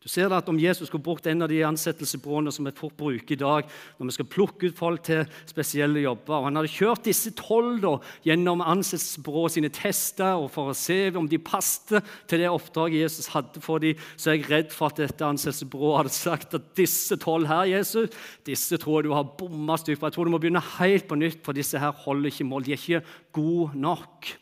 Du 0.00 0.08
ser 0.08 0.32
at 0.32 0.48
Om 0.48 0.56
Jesus 0.56 0.88
skulle 0.88 1.04
brukt 1.04 1.26
en 1.28 1.44
av 1.44 1.50
de 1.52 1.58
ansettelsesbyråene 1.66 2.52
som 2.54 2.64
vi 2.64 2.72
fort 2.72 2.96
bruker 2.96 3.34
i 3.34 3.40
dag, 3.40 3.66
når 3.98 4.08
vi 4.08 4.14
skal 4.16 4.28
plukke 4.32 4.70
ut 4.70 4.78
folk 4.78 5.02
til 5.04 5.26
spesielle 5.48 6.00
jobber 6.00 6.38
og 6.38 6.46
Han 6.48 6.56
hadde 6.56 6.72
kjørt 6.72 7.04
disse 7.04 7.34
tolv 7.36 7.84
gjennom 8.24 8.64
ansettelsesbyrået 8.64 9.58
sine 9.58 9.72
tester 9.76 10.40
og 10.40 10.48
for 10.54 10.72
å 10.72 10.78
se 10.78 11.12
om 11.20 11.28
de 11.28 11.36
passte 11.36 12.00
til 12.30 12.40
det 12.40 12.48
oppdraget 12.48 13.04
Jesus 13.04 13.28
hadde 13.34 13.60
for 13.60 13.84
dem, 13.84 14.00
så 14.16 14.32
er 14.32 14.40
jeg 14.40 14.48
redd 14.48 14.72
for 14.72 14.88
at 14.88 15.04
dette 15.04 15.26
ansettelsesbyrået 15.26 16.00
hadde 16.00 16.16
sagt 16.16 16.56
at 16.56 16.72
disse 16.80 17.20
tolv 17.20 17.50
her, 17.50 17.68
Jesus, 17.68 18.08
disse 18.48 18.80
tror 18.80 19.02
jeg 19.02 19.10
du 19.10 19.16
har 19.18 19.34
bomma 19.36 19.76
stygt 19.76 20.00
på. 20.00 20.08
Jeg 20.08 20.16
tror 20.16 20.30
du 20.30 20.32
må 20.32 20.40
begynne 20.40 20.64
helt 20.78 21.10
på 21.10 21.20
nytt, 21.20 21.44
for 21.44 21.56
disse 21.56 21.80
her 21.80 21.92
holder 22.06 22.32
ikke 22.32 22.48
mål. 22.48 22.64
De 22.64 22.72
er 22.72 22.80
ikke 22.80 23.04
gode 23.36 23.76
nok. 23.84 24.32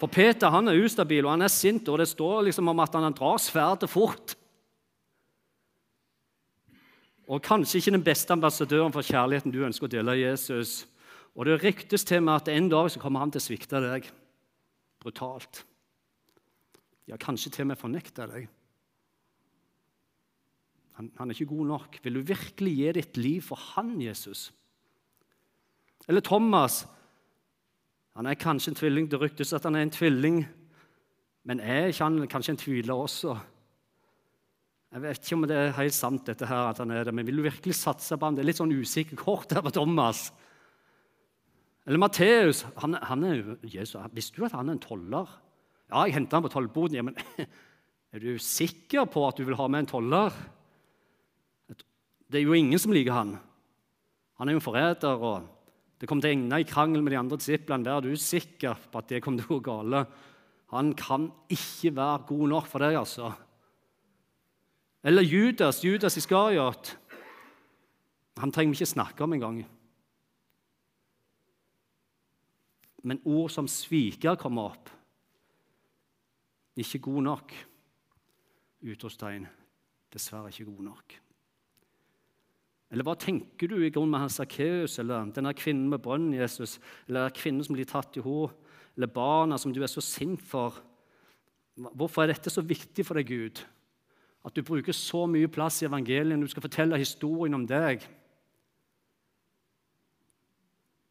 For 0.00 0.08
Peter 0.08 0.48
han 0.52 0.70
er 0.70 0.80
ustabil 0.80 1.26
og 1.26 1.34
han 1.34 1.44
er 1.44 1.52
sint, 1.52 1.88
og 1.92 2.00
det 2.00 2.08
står 2.08 2.46
liksom 2.46 2.70
om 2.72 2.78
at 2.80 2.94
han 2.96 3.16
drar 3.16 3.40
sverdet 3.42 3.90
fort. 3.92 4.34
Og 7.30 7.42
kanskje 7.44 7.78
ikke 7.78 7.94
den 7.94 8.06
beste 8.06 8.32
ambassadøren 8.34 8.94
for 8.94 9.06
kjærligheten 9.06 9.52
du 9.54 9.60
ønsker 9.62 9.86
å 9.86 9.92
dele 9.92 10.16
av 10.16 10.18
Jesus. 10.18 10.80
Og 11.36 11.46
det 11.46 11.60
ryktes 11.62 12.02
til 12.08 12.24
meg 12.26 12.40
at 12.40 12.48
en 12.50 12.70
dag 12.72 12.88
så 12.90 13.02
kommer 13.02 13.22
han 13.22 13.30
til 13.30 13.42
å 13.42 13.44
svikte 13.44 13.82
deg 13.84 14.08
brutalt. 15.00 15.62
Ja, 17.06 17.20
kanskje 17.20 17.52
til 17.52 17.68
og 17.68 17.70
med 17.70 17.78
fornekte 17.80 18.26
deg. 18.30 18.48
Han, 20.98 21.12
han 21.20 21.30
er 21.30 21.36
ikke 21.36 21.52
god 21.52 21.70
nok. 21.70 22.00
Vil 22.04 22.18
du 22.18 22.24
virkelig 22.32 22.72
gi 22.76 22.90
ditt 22.98 23.20
liv 23.20 23.44
for 23.46 23.60
han, 23.74 23.94
Jesus? 24.02 24.48
Eller 26.10 26.24
Thomas, 26.24 26.82
han 28.20 28.28
er 28.28 28.36
kanskje 28.36 28.74
en 28.74 28.76
tvilling. 28.76 29.06
Det 29.08 29.16
ryktes 29.16 29.54
at 29.56 29.64
han 29.64 29.78
er 29.78 29.86
en 29.86 29.92
tvilling. 29.94 30.42
Men 31.48 31.62
er 31.64 31.86
ikke 31.88 32.04
han 32.04 32.26
kanskje 32.28 32.52
en 32.52 32.58
tviler 32.60 32.92
også? 32.92 33.32
Jeg 34.92 35.00
vet 35.06 35.20
ikke 35.22 35.36
om 35.38 35.46
det 35.48 35.56
er 35.56 35.70
helt 35.78 35.94
sant, 35.96 36.26
dette 36.26 36.48
her, 36.50 36.66
at 36.68 36.82
han 36.82 36.90
er 36.92 37.06
det, 37.08 37.14
men 37.16 37.24
vil 37.24 37.38
du 37.38 37.46
virkelig 37.46 37.78
satse 37.78 38.18
på 38.18 38.28
ham? 38.28 38.36
Det 38.36 38.42
er 38.42 38.48
litt 38.50 38.58
sånn 38.60 38.74
usikker 38.76 39.16
kort 39.16 39.54
her 39.56 39.64
på 39.64 39.72
Thomas. 39.72 40.26
Eller 41.88 42.02
Matteus. 42.02 42.60
Han, 42.82 42.98
han 43.08 43.24
Visste 44.12 44.36
du 44.36 44.44
at 44.44 44.58
han 44.58 44.68
er 44.68 44.76
en 44.76 44.82
toller? 44.84 45.30
Ja, 45.88 46.02
jeg 46.04 46.18
henta 46.18 46.36
han 46.36 46.44
på 46.44 46.52
tollboden. 46.52 46.98
Ja, 46.98 47.06
men 47.06 47.16
er 48.12 48.20
du 48.20 48.34
sikker 48.36 49.08
på 49.08 49.22
at 49.30 49.40
du 49.40 49.46
vil 49.48 49.56
ha 49.56 49.70
med 49.70 49.86
en 49.86 49.90
toller? 49.94 50.36
Det 51.72 52.42
er 52.42 52.44
jo 52.44 52.58
ingen 52.58 52.84
som 52.84 52.92
liker 52.92 53.16
han. 53.16 53.32
Han 54.36 54.52
er 54.52 54.58
jo 54.58 54.60
en 54.60 54.66
forræder. 54.68 55.16
og 55.16 55.48
det 56.00 56.08
kom 56.08 56.20
til 56.22 56.32
å 56.32 56.36
ende 56.38 56.60
i 56.62 56.68
krangel 56.68 57.02
med 57.04 57.12
de 57.12 57.18
andre 57.20 57.36
disiplene. 57.40 57.84
Vær 57.84 58.04
du 58.04 58.14
sikker 58.16 58.88
på 58.88 59.02
at 59.02 59.10
det 59.12 59.20
kom 59.24 59.36
til 59.36 59.44
å 59.44 59.58
gå 59.58 59.64
gale. 59.68 60.04
Han 60.72 60.94
kan 60.96 61.28
ikke 61.52 61.92
være 61.96 62.24
god 62.30 62.46
nok 62.54 62.70
for 62.70 62.84
deg, 62.84 62.96
altså. 62.96 63.32
Eller 65.04 65.26
Judas, 65.26 65.82
Judas 65.84 66.16
Iskariot. 66.16 66.94
Han 68.40 68.52
trenger 68.52 68.72
vi 68.72 68.80
ikke 68.80 68.94
snakke 68.94 69.24
om 69.26 69.36
engang. 69.36 69.60
Men 73.04 73.20
ord 73.24 73.52
som 73.52 73.68
sviker 73.68 74.40
kommer 74.40 74.72
opp. 74.72 74.92
Ikke 76.80 77.00
god 77.04 77.26
nok. 77.28 77.56
Utropstegn. 78.88 79.48
Dessverre 80.12 80.52
ikke 80.52 80.68
god 80.70 80.86
nok. 80.92 81.20
Eller 82.90 83.06
hva 83.06 83.14
tenker 83.14 83.70
du 83.70 83.76
i 83.78 83.90
grunn 83.94 84.10
med 84.10 84.32
Sakkeus, 84.34 84.98
eller 84.98 85.30
denne 85.34 85.52
kvinnen 85.54 85.90
med 85.92 86.02
brønnen, 86.02 86.34
Jesus, 86.34 86.78
eller 87.06 87.30
kvinnen 87.34 87.62
som 87.66 87.76
blir 87.76 87.86
tatt 87.86 88.18
i 88.18 88.24
henne, 88.24 88.50
eller 88.98 89.12
barna 89.14 89.58
som 89.58 89.72
du 89.72 89.78
er 89.82 89.90
så 89.90 90.02
sint 90.02 90.42
for? 90.42 90.80
Hvorfor 91.78 92.24
er 92.24 92.32
dette 92.32 92.50
så 92.50 92.64
viktig 92.66 93.06
for 93.06 93.16
deg, 93.16 93.30
Gud? 93.30 93.62
At 94.44 94.56
du 94.56 94.64
bruker 94.66 94.96
så 94.96 95.26
mye 95.30 95.50
plass 95.52 95.82
i 95.82 95.86
evangeliet 95.86 96.40
du 96.40 96.50
skal 96.50 96.64
fortelle 96.64 96.98
historien 96.98 97.54
om 97.56 97.66
deg? 97.68 98.02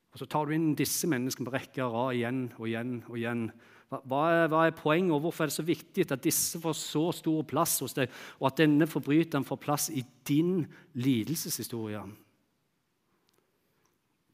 Og 0.10 0.22
så 0.22 0.28
tar 0.28 0.50
du 0.50 0.56
inn 0.56 0.74
disse 0.78 1.08
menneskene 1.08 1.48
på 1.48 1.54
rekke 1.54 1.86
og 1.86 1.96
rad 1.96 2.18
igjen 2.18 2.42
og 2.58 2.66
igjen 2.68 2.96
og 3.08 3.18
igjen. 3.20 3.44
Hva 3.90 4.02
hva 4.06 4.66
er, 4.68 4.76
poenget, 4.78 5.16
og 5.16 5.24
hvorfor 5.24 5.44
er 5.44 5.50
det 5.50 5.56
så 5.56 5.66
viktig 5.66 6.06
at 6.14 6.22
disse 6.22 6.60
får 6.62 6.76
så 6.78 7.08
stor 7.18 7.46
plass 7.50 7.80
hos 7.82 7.96
deg, 7.98 8.12
og 8.38 8.52
at 8.52 8.60
denne 8.62 8.86
forbryteren 8.86 9.48
får 9.48 9.62
plass 9.64 9.88
i 9.90 10.04
din 10.30 10.68
lidelseshistorie? 10.94 12.04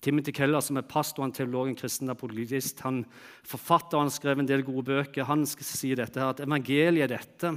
Timothy 0.04 0.36
Keller, 0.36 0.62
som 0.62 0.78
er 0.78 0.86
pastor, 0.86 1.26
teolog, 1.34 1.70
en 1.72 1.80
kristen 1.80 2.12
apologist, 2.12 2.84
han 2.86 3.06
forfatter 3.48 4.04
han 4.04 4.12
skrev 4.13 4.44
en 4.44 4.50
del 4.50 4.62
gode 4.68 4.86
bøker. 4.91 5.26
Han 5.26 5.48
skal 5.50 5.65
si 5.65 5.96
dette 5.98 6.22
her, 6.22 6.36
at 6.36 6.44
evangeliet 6.46 7.08
er 7.08 7.15
dette. 7.15 7.56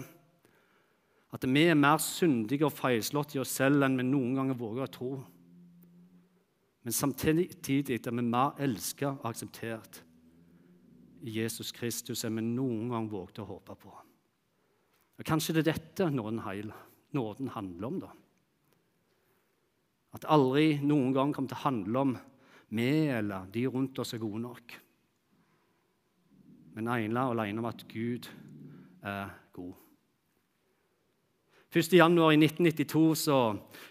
At 1.34 1.44
vi 1.44 1.66
er 1.68 1.76
mer 1.76 1.98
syndige 2.00 2.64
og 2.64 2.72
feilslått 2.72 3.34
i 3.36 3.42
oss 3.42 3.52
selv 3.58 3.84
enn 3.84 3.98
vi 4.00 4.06
noen 4.06 4.38
ganger 4.38 4.56
våger 4.56 4.86
å 4.86 4.92
tro. 4.94 5.12
Men 6.86 6.96
samtidig 6.96 7.98
er 7.98 8.14
vi 8.14 8.24
mer 8.24 8.56
elsket 8.64 9.10
og 9.10 9.26
akseptert 9.28 10.06
Jesus 11.22 11.72
Kristus 11.74 12.24
enn 12.24 12.38
vi 12.38 12.44
noen 12.44 12.92
gang 12.92 13.08
vågte 13.10 13.42
å 13.42 13.48
håpe 13.48 13.74
på. 13.78 13.92
Og 15.18 15.26
Kanskje 15.26 15.56
det 15.56 15.64
er 15.64 15.72
dette 15.72 16.10
nåden, 16.14 16.42
heil, 16.44 16.70
nåden 17.16 17.50
handler 17.54 17.88
om. 17.88 18.00
da. 18.04 18.10
At 20.14 20.28
aldri 20.30 20.78
noen 20.82 21.12
gang 21.16 21.34
kommer 21.34 21.50
til 21.50 21.58
å 21.58 21.66
handle 21.66 22.04
om 22.04 22.14
vi 22.68 23.08
eller 23.08 23.48
de 23.52 23.64
rundt 23.66 23.98
oss 23.98 24.14
er 24.14 24.22
gode 24.22 24.40
nok. 24.44 24.76
Men 26.76 26.90
ene 26.94 27.24
og 27.26 27.34
alene 27.34 27.62
om 27.62 27.68
at 27.68 27.84
Gud 27.90 28.28
er 29.02 29.32
god. 29.56 29.87
1. 31.74 31.92
januar 31.92 32.32
i 32.32 32.38
1992, 32.40 33.14
så, 33.14 33.38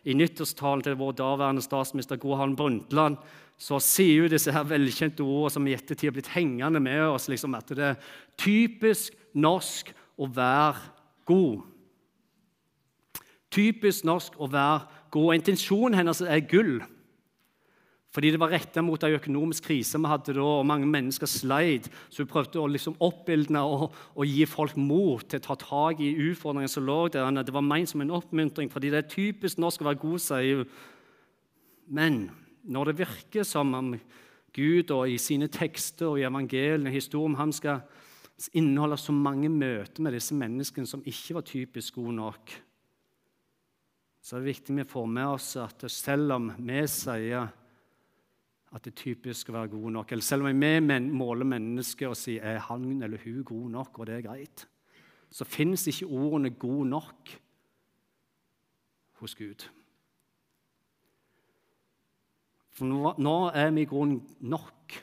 i 0.03 0.15
nyttårstalen 0.17 0.81
til 0.81 0.97
vår 0.97 1.13
daværende 1.19 1.61
statsminister 1.61 2.17
Gro 2.17 2.33
Harlem 2.35 2.55
Brundtland, 2.57 3.19
så 3.57 3.77
sier 3.81 4.23
jo 4.23 4.31
disse 4.31 4.53
her 4.53 4.65
velkjente 4.69 5.25
ordene 5.25 5.53
som 5.53 5.67
i 5.67 5.75
ettertid 5.77 6.09
har 6.09 6.15
blitt 6.17 6.33
hengende 6.33 6.81
med 6.81 7.03
oss, 7.05 7.29
liksom 7.29 7.55
at 7.57 7.69
det 7.77 7.85
er 7.91 8.11
typisk 8.37 9.13
norsk 9.37 9.93
å 10.17 10.29
være 10.33 10.81
god. 11.29 11.65
Typisk 13.53 14.05
norsk 14.05 14.37
å 14.41 14.49
være 14.49 14.85
god. 15.13 15.33
Intensjonen 15.37 15.97
hennes 15.97 16.21
er 16.21 16.45
gull. 16.49 16.79
Fordi 18.15 18.31
det 18.31 18.39
var 18.39 18.53
retta 18.53 18.81
mot 18.81 19.03
ei 19.03 19.17
økonomisk 19.17 19.67
krise 19.67 19.99
vi 19.99 20.09
hadde 20.09 20.33
da, 20.37 20.43
og 20.43 20.65
mange 20.65 20.87
mennesker 20.89 21.29
sleit. 21.29 21.89
Så 22.09 22.23
hun 22.23 22.31
prøvde 22.31 22.61
å 22.61 22.69
liksom 22.71 22.95
oppildne 23.03 23.61
og, 23.61 23.91
og, 24.15 24.23
gi 24.25 24.45
folk 24.49 24.77
mot 24.79 25.25
til 25.27 25.41
å 25.41 25.45
ta 25.49 25.57
tak 25.59 26.01
i 26.01 26.13
utfordringene 26.29 26.71
som 26.71 26.87
lå 26.87 27.01
der. 27.13 27.27
Det 27.43 27.53
var 27.53 27.65
ment 27.67 27.91
som 27.91 28.01
en 28.01 28.15
oppmuntring, 28.17 28.71
fordi 28.73 28.93
det 28.93 29.03
er 29.03 29.11
typisk 29.11 29.59
norsk 29.61 29.83
å 29.83 29.89
være 29.89 30.01
god, 30.05 30.23
sier 30.23 30.63
hun. 30.63 30.71
Men 31.87 32.21
når 32.67 32.91
det 32.91 32.99
virker 33.03 33.47
som 33.47 33.75
om 33.75 33.93
Gud 34.55 34.91
og 34.95 35.11
i 35.11 35.19
sine 35.21 35.47
tekster 35.51 36.09
og 36.09 36.19
i 36.19 36.25
evangeliene, 36.27 36.91
historien 36.91 37.35
om 37.35 37.39
ham 37.39 37.53
skal 37.55 37.83
inneholde 38.57 38.97
så 39.01 39.13
mange 39.15 39.49
møter 39.49 40.03
med 40.03 40.15
disse 40.17 40.35
menneskene 40.37 40.89
som 40.89 41.03
ikke 41.05 41.37
var 41.37 41.45
typisk 41.47 41.99
gode 41.99 42.15
nok, 42.17 42.55
så 44.21 44.35
er 44.35 44.43
det 44.43 44.51
viktig 44.51 44.75
vi 44.75 44.89
får 44.89 45.07
med 45.07 45.37
oss 45.37 45.53
at 45.61 45.85
selv 45.91 46.35
om 46.35 46.49
vi 46.57 46.81
sier 46.91 47.47
at 48.75 48.83
det 48.83 48.91
er 48.91 48.99
typisk 48.99 49.49
å 49.49 49.55
være 49.55 49.71
god 49.71 49.93
nok, 49.95 50.11
eller 50.11 50.25
selv 50.25 50.47
om 50.47 50.63
vi 50.63 50.99
måler 51.07 51.47
mennesker 51.47 52.11
og 52.11 52.19
sier 52.19 52.43
er 52.43 52.59
han 52.67 53.01
eller 53.03 53.21
hun 53.23 53.43
god 53.47 53.69
nok, 53.77 53.99
og 53.99 54.09
det 54.09 54.17
er 54.17 54.25
greit, 54.27 54.65
så 55.31 55.47
finnes 55.47 55.87
ikke 55.87 56.07
ordene 56.07 56.49
'god 56.49 56.85
nok' 56.87 57.33
hos 59.19 59.35
Gud. 59.35 59.65
For 62.77 62.85
nå, 62.85 63.15
nå 63.17 63.37
er 63.57 63.71
vi 63.73 63.81
i 63.81 63.89
grunnen 63.89 64.21
nok. 64.39 64.93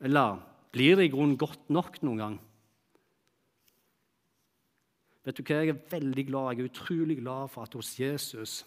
Eller 0.00 0.38
blir 0.72 0.96
det 0.96 1.08
i 1.08 1.12
grunnen 1.12 1.36
godt 1.36 1.72
nok 1.74 1.98
noen 2.06 2.22
gang? 2.22 2.36
Vet 5.26 5.36
du 5.36 5.42
hva? 5.42 5.58
Jeg 5.60 5.74
er 5.74 5.82
veldig 5.90 6.26
glad, 6.30 6.52
jeg 6.54 6.62
er 6.62 6.70
utrolig 6.70 7.18
glad 7.18 7.50
for 7.52 7.66
at 7.66 7.74
hos 7.74 7.90
Jesus 7.98 8.60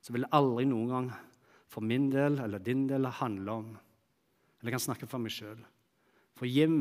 så 0.00 0.14
vil 0.14 0.24
det 0.24 0.32
aldri 0.36 0.64
noen 0.68 0.92
gang 0.92 1.10
for 1.68 1.84
min 1.84 2.08
del 2.12 2.38
eller 2.42 2.62
din 2.64 2.86
del 2.88 3.06
handle 3.20 3.52
om 3.52 3.68
Eller 4.58 4.72
jeg 4.72 4.74
kan 4.74 4.82
snakke 4.82 5.06
for 5.06 5.22
meg 5.22 5.30
sjøl. 5.30 5.58
For 6.34 6.46
Jim 6.50 6.80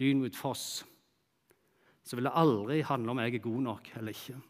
lyn 0.00 0.18
mot 0.24 0.34
foss, 0.34 0.82
så 2.02 2.16
vil 2.18 2.26
det 2.26 2.32
aldri 2.34 2.80
handle 2.82 3.12
om 3.12 3.20
jeg 3.22 3.36
er 3.36 3.44
god 3.44 3.60
nok 3.62 3.90
eller 4.00 4.10
ikke. 4.10 4.40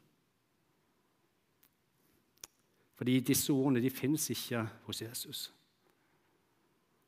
Fordi 2.96 3.20
disse 3.20 3.52
ordene 3.52 3.82
de 3.84 3.90
fins 3.90 4.30
ikke 4.30 4.64
hos 4.86 5.02
Jesus. 5.02 5.52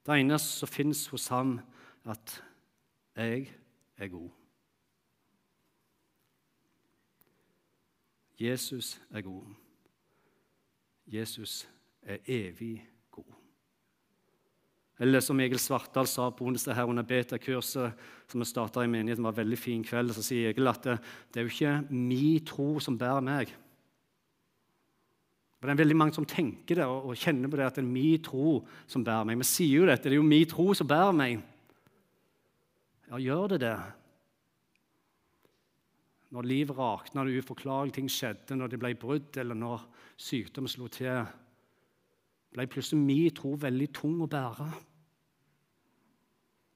Det 0.05 0.21
eneste 0.21 0.59
som 0.59 0.69
fins 0.69 1.07
hos 1.07 1.29
ham, 1.33 1.61
at 2.05 2.45
jeg 3.17 3.49
er 3.97 4.09
god. 4.09 4.31
Jesus 8.41 9.01
er 9.11 9.23
god. 9.23 9.64
Jesus 11.07 11.65
er 12.03 12.21
evig 12.27 12.79
god. 13.13 13.33
Eller 15.01 15.21
som 15.21 15.41
Egil 15.43 15.59
Svartdal 15.59 16.07
sa 16.09 16.29
på 16.31 16.47
onsdag 16.47 16.77
her 16.79 16.89
under 16.89 17.07
beta-kurset 17.07 18.07
som 18.31 18.41
vi 18.41 18.47
starta 18.49 18.85
i 18.85 18.91
menigheten, 18.91 19.25
var 19.25 19.35
en 19.35 19.43
veldig 19.43 19.59
fin 19.59 19.83
kveld, 19.85 20.15
så 20.15 20.23
sier 20.25 20.53
Egil 20.53 20.71
at 20.71 20.87
det, 20.87 20.97
det 21.35 21.41
er 21.41 21.47
jo 21.49 21.53
ikke 21.53 21.75
min 21.91 22.45
tro 22.47 22.69
som 22.81 22.99
bærer 22.99 23.25
meg. 23.25 23.53
Og 25.61 25.69
Det 25.69 25.73
er 25.73 25.81
veldig 25.81 25.97
mange 25.97 26.13
som 26.13 26.27
tenker 26.29 26.77
det 26.77 26.85
og, 26.85 27.07
og 27.09 27.17
kjenner 27.17 27.49
på 27.49 27.57
det 27.57 27.65
at 27.65 27.79
det 27.79 27.81
er 27.81 27.89
min 27.89 28.23
tro 28.23 28.59
som 28.87 29.05
bærer 29.05 29.25
meg. 29.25 29.39
Vi 29.41 29.49
sier 29.49 29.81
jo 29.81 29.87
dette, 29.89 30.11
det 30.11 30.13
er 30.13 30.21
jo 30.21 30.27
min 30.29 30.49
tro 30.49 30.75
som 30.77 30.89
bærer 30.89 31.15
meg. 31.17 31.39
Ja, 33.09 33.21
gjør 33.21 33.55
det 33.55 33.63
det? 33.63 33.77
Når 36.35 36.49
livet 36.51 36.79
rakna, 36.79 37.23
når 37.23 37.45
uforklarlige 37.45 38.01
ting 38.01 38.11
skjedde, 38.11 38.57
når 38.59 38.73
det 38.73 38.81
ble 38.83 38.95
brudd, 38.99 39.37
eller 39.39 39.55
når 39.55 39.85
sykdom 40.19 40.67
slo 40.71 40.89
til, 40.91 41.23
ble 42.55 42.67
plutselig 42.71 43.03
min 43.03 43.35
tro 43.35 43.55
veldig 43.61 43.89
tung 43.95 44.19
å 44.25 44.31
bære. 44.31 44.67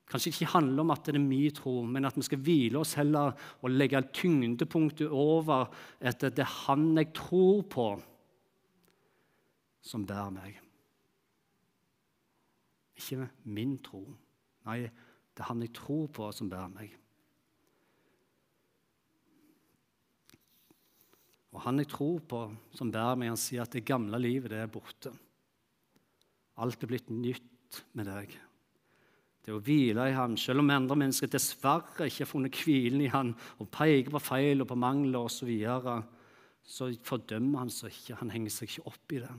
Kanskje 0.08 0.30
det 0.30 0.36
ikke 0.38 0.52
handler 0.54 0.84
om 0.84 0.92
at 0.94 1.04
det 1.04 1.14
er 1.18 1.20
min 1.20 1.54
tro, 1.54 1.74
men 1.84 2.08
at 2.08 2.16
vi 2.16 2.24
skal 2.24 2.40
hvile 2.40 2.80
oss 2.80 2.94
heller 2.96 3.34
og 3.60 3.74
legge 3.74 4.00
tyngdepunktet 4.16 5.10
over 5.12 5.68
at 6.00 6.22
det 6.22 6.44
er 6.44 6.54
Han 6.64 6.96
jeg 6.96 7.12
tror 7.18 7.66
på 7.68 7.88
som 9.84 10.06
bærer 10.06 10.32
meg. 10.32 10.56
Ikke 12.98 13.28
min 13.44 13.76
tro. 13.84 14.02
Nei, 14.68 14.80
det 14.82 15.44
er 15.44 15.48
han 15.48 15.62
jeg 15.62 15.72
tror 15.76 16.08
på, 16.12 16.32
som 16.34 16.50
bærer 16.50 16.72
meg. 16.72 16.96
Og 21.54 21.62
han 21.64 21.80
jeg 21.80 21.88
tror 21.92 22.20
på, 22.28 22.42
som 22.76 22.92
bærer 22.92 23.16
meg, 23.18 23.32
han 23.32 23.40
sier 23.40 23.64
at 23.64 23.72
det 23.72 23.86
gamle 23.88 24.20
livet 24.20 24.52
det 24.52 24.60
er 24.62 24.70
borte. 24.72 25.12
Alt 26.60 26.82
er 26.84 26.90
blitt 26.90 27.10
nytt 27.12 27.82
med 27.96 28.08
deg. 28.10 28.34
Det 29.44 29.54
å 29.54 29.62
hvile 29.64 30.10
i 30.10 30.16
han, 30.16 30.36
selv 30.36 30.60
om 30.60 30.72
andre 30.74 30.98
mennesker 30.98 31.30
dessverre 31.32 32.08
ikke 32.10 32.26
har 32.26 32.30
funnet 32.30 32.58
hvilen 32.64 33.04
i 33.04 33.12
han 33.12 33.32
og 33.62 33.70
peker 33.72 34.12
på 34.12 34.20
feil 34.20 34.64
og 34.64 34.68
på 34.68 34.76
mangler 34.76 35.24
osv., 35.24 35.38
så, 35.40 35.48
videre, 35.48 36.00
så 36.68 36.90
fordømmer 37.06 37.64
han 37.64 37.72
seg 37.72 37.94
ikke. 37.94 38.18
Han 38.20 38.34
henger 38.34 38.52
seg 38.52 38.68
ikke 38.68 38.90
opp 38.92 39.16
i 39.16 39.22
det 39.24 39.36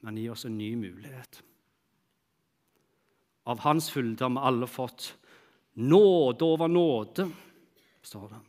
men 0.00 0.16
gir 0.16 0.32
oss 0.32 0.46
en 0.48 0.58
ny 0.58 0.74
mulighet. 0.76 1.42
Av 3.50 3.60
Hans 3.64 3.90
fylde 3.92 4.24
har 4.24 4.32
vi 4.32 4.44
alle 4.50 4.68
fått 4.68 5.14
nåde 5.80 6.44
over 6.44 6.68
nåde, 6.68 7.26
står 8.02 8.28
det. 8.32 8.40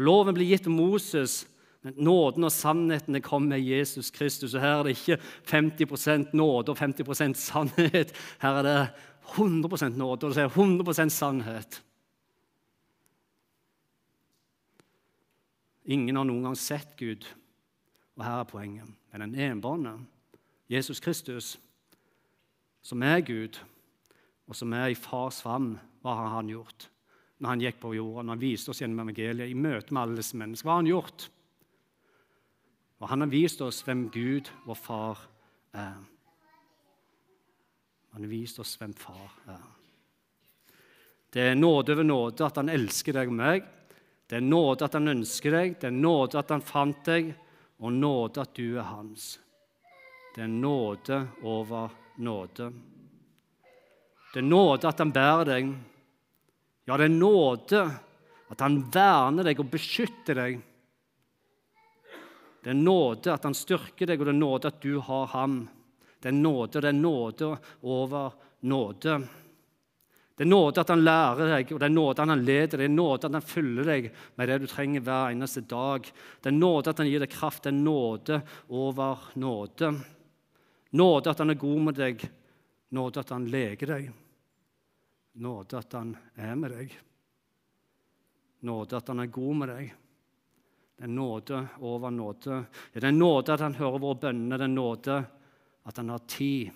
For 0.00 0.06
loven 0.08 0.32
ble 0.32 0.46
gitt 0.48 0.64
Moses, 0.72 1.42
men 1.84 1.98
nåden 2.00 2.46
og 2.48 2.52
sannheten 2.54 3.18
kom 3.20 3.50
med 3.50 3.60
Jesus 3.60 4.08
Kristus. 4.08 4.54
Og 4.56 4.62
Her 4.62 4.78
er 4.78 4.86
det 4.86 4.94
ikke 4.94 5.18
50% 5.44 6.30
nåde 6.32 6.72
og 6.72 6.78
50% 6.80 7.36
sannhet. 7.36 8.14
Her 8.40 8.60
er 8.62 8.64
det 8.64 8.76
100% 9.36 9.98
nåde 10.00 10.30
og 10.30 10.38
100% 10.56 11.12
sannhet. 11.12 11.82
Ingen 15.84 16.16
har 16.16 16.24
noen 16.24 16.46
gang 16.48 16.56
sett 16.56 16.94
Gud, 16.96 17.26
og 18.16 18.24
her 18.24 18.38
er 18.40 18.48
poenget. 18.48 18.88
Men 19.12 19.26
den 19.26 19.50
enbårne 19.50 19.98
Jesus 20.72 21.00
Kristus, 21.00 21.58
som 22.80 23.04
er 23.04 23.20
Gud, 23.20 23.60
og 24.48 24.56
som 24.56 24.72
er 24.72 24.94
i 24.94 24.96
fars 24.96 25.42
favn, 25.44 25.74
hva 26.00 26.16
har 26.22 26.32
han 26.38 26.48
gjort 26.48 26.88
når 27.40 27.48
han 27.54 27.64
gikk 27.64 27.80
på 27.80 27.94
jorda, 27.96 28.22
når 28.22 28.36
han 28.36 28.42
viste 28.42 28.72
oss 28.72 28.82
gjennom 28.82 29.02
evangeliet 29.06 29.48
i 29.48 29.56
møte 29.56 29.94
med 29.96 30.02
alle 30.02 30.20
disse 30.20 30.36
menneskene? 30.36 30.68
Hva 30.68 30.74
har 30.76 30.82
han 30.82 30.90
gjort? 30.90 31.26
Og 33.00 33.08
han 33.08 33.24
har 33.24 33.32
vist 33.32 33.62
oss 33.64 33.80
hvem 33.86 34.06
Gud, 34.12 34.50
vår 34.68 34.76
far, 34.76 35.22
er. 35.72 36.00
Han 38.12 38.26
har 38.26 38.32
vist 38.32 38.60
oss 38.60 38.74
hvem 38.76 38.92
far 38.98 39.36
er. 39.48 39.68
Det 41.30 41.44
er 41.52 41.54
nåde 41.54 41.94
over 41.94 42.04
nåde 42.04 42.44
at 42.44 42.58
han 42.58 42.72
elsker 42.72 43.16
deg 43.16 43.30
og 43.30 43.38
meg. 43.38 43.68
Det 44.28 44.36
er 44.38 44.44
nåde 44.44 44.84
at 44.86 44.96
han 44.98 45.10
ønsker 45.10 45.54
deg, 45.54 45.76
det 45.80 45.88
er 45.88 45.94
nåde 45.94 46.38
at 46.38 46.50
han 46.52 46.62
fant 46.62 47.00
deg, 47.06 47.32
og 47.80 47.94
nåde 47.94 48.42
at 48.42 48.52
du 48.54 48.76
er 48.76 48.86
hans. 48.86 49.32
Det 50.34 50.44
er 50.44 50.50
nåde 50.50 51.22
over 51.42 51.94
nåde. 52.20 52.68
Det 54.30 54.42
er 54.42 54.46
nåde 54.46 54.90
at 54.90 55.00
han 55.02 55.14
bærer 55.14 55.48
deg. 55.48 55.72
Ja, 56.90 56.96
det 56.98 57.06
er 57.06 57.12
nåde 57.14 57.80
at 58.50 58.62
han 58.64 58.80
verner 58.90 59.46
deg 59.46 59.60
og 59.62 59.68
beskytter 59.70 60.34
deg. 60.34 60.56
Det 62.64 62.72
er 62.72 62.80
nåde 62.80 63.30
at 63.30 63.44
han 63.46 63.54
styrker 63.54 64.10
deg, 64.10 64.18
og 64.18 64.26
det 64.26 64.32
er 64.32 64.40
nåde 64.40 64.72
at 64.72 64.80
du 64.82 64.96
har 64.98 65.28
ham. 65.30 65.60
Det 66.18 66.32
er 66.32 66.34
nåde, 66.34 66.80
det 66.82 66.88
er 66.90 66.96
nåde 66.98 67.50
over 67.86 68.32
nåde. 68.66 69.14
Det 70.34 70.42
er 70.42 70.50
nåde 70.50 70.82
at 70.82 70.90
han 70.90 71.04
lærer 71.06 71.52
deg, 71.54 71.70
og 71.70 71.78
det 71.78 71.86
er 71.86 71.94
nåde 71.94 72.24
at 72.24 72.32
han 72.32 72.42
leder 72.42 72.72
deg. 72.72 72.82
Det 72.82 72.88
er 72.88 72.96
nåde 72.96 73.28
at 73.28 73.36
han 73.38 73.46
fyller 73.52 73.86
deg 73.92 74.08
med 74.34 74.50
det 74.50 74.56
du 74.58 74.66
trenger 74.72 75.04
hver 75.06 75.36
eneste 75.36 75.62
dag. 75.70 76.08
Det 76.42 76.50
er 76.50 76.56
nåde 76.56 76.90
at 76.90 77.04
han 77.04 77.12
gir 77.12 77.22
deg 77.22 77.30
kraft. 77.36 77.68
Det 77.68 77.70
er 77.70 77.78
nåde 77.78 78.40
over 78.66 79.30
nåde. 79.38 79.92
Nåde 80.98 81.30
at 81.30 81.44
han 81.44 81.54
er 81.54 81.60
god 81.62 81.86
med 81.86 82.02
deg. 82.02 82.26
Nåde 82.98 83.22
at 83.22 83.30
han 83.30 83.46
leker 83.54 83.94
deg. 83.94 84.10
Nåde 85.32 85.78
at 85.78 85.92
han 85.92 86.16
er 86.34 86.54
med 86.58 86.74
deg. 86.74 86.94
Nåde 88.66 88.96
at 88.98 89.08
han 89.08 89.22
er 89.22 89.30
god 89.32 89.60
med 89.62 89.70
deg. 89.70 89.92
Det 90.96 91.06
er 91.06 91.12
nåde 91.14 91.60
over 91.80 92.12
nåde. 92.12 92.64
Det 92.92 93.04
er 93.04 93.14
nåde 93.14 93.54
at 93.54 93.62
han 93.64 93.78
hører 93.78 94.02
våre 94.02 94.18
bønner. 94.26 94.58
Det 94.58 94.66
er 94.66 94.74
nåde 94.74 95.16
at 95.88 95.96
han 95.96 96.10
har 96.12 96.26
tid 96.28 96.74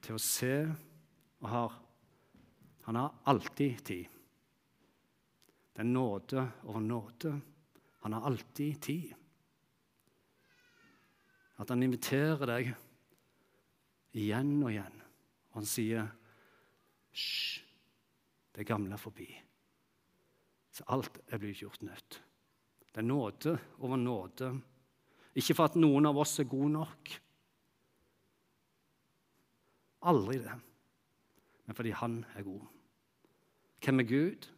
til 0.00 0.16
å 0.16 0.22
se 0.24 0.56
og 1.40 1.48
har 1.48 1.78
Han 2.90 2.96
har 2.96 3.12
alltid 3.30 3.84
tid. 3.84 4.06
Det 5.72 5.82
er 5.84 5.86
nåde 5.86 6.42
over 6.64 6.80
nåde. 6.80 7.40
Han 8.00 8.12
har 8.12 8.26
alltid 8.26 8.80
tid. 8.82 9.12
At 11.60 11.68
han 11.68 11.82
inviterer 11.82 12.50
deg 12.50 12.72
igjen 14.16 14.56
og 14.64 14.72
igjen. 14.72 14.96
Og 15.50 15.60
han 15.60 15.66
sier, 15.66 16.08
'Hysj, 17.10 17.64
det 18.54 18.66
gamle 18.66 18.92
er 18.92 19.02
forbi.' 19.02 19.42
Så 20.70 20.84
alt 20.88 21.18
er 21.28 21.38
blitt 21.38 21.58
gjort 21.58 21.82
nytt. 21.82 22.22
Det 22.94 22.96
er 23.02 23.06
nåde 23.06 23.58
over 23.78 23.96
nåde. 23.96 24.60
Ikke 25.34 25.54
for 25.54 25.64
at 25.64 25.76
noen 25.76 26.06
av 26.06 26.18
oss 26.18 26.38
er 26.38 26.48
gode 26.48 26.72
nok. 26.72 27.10
Aldri 30.02 30.38
det. 30.38 30.54
Men 31.66 31.76
fordi 31.76 31.90
han 31.90 32.24
er 32.34 32.42
god. 32.42 32.66
Hvem 33.84 34.00
er 34.00 34.04
Gud? 34.04 34.48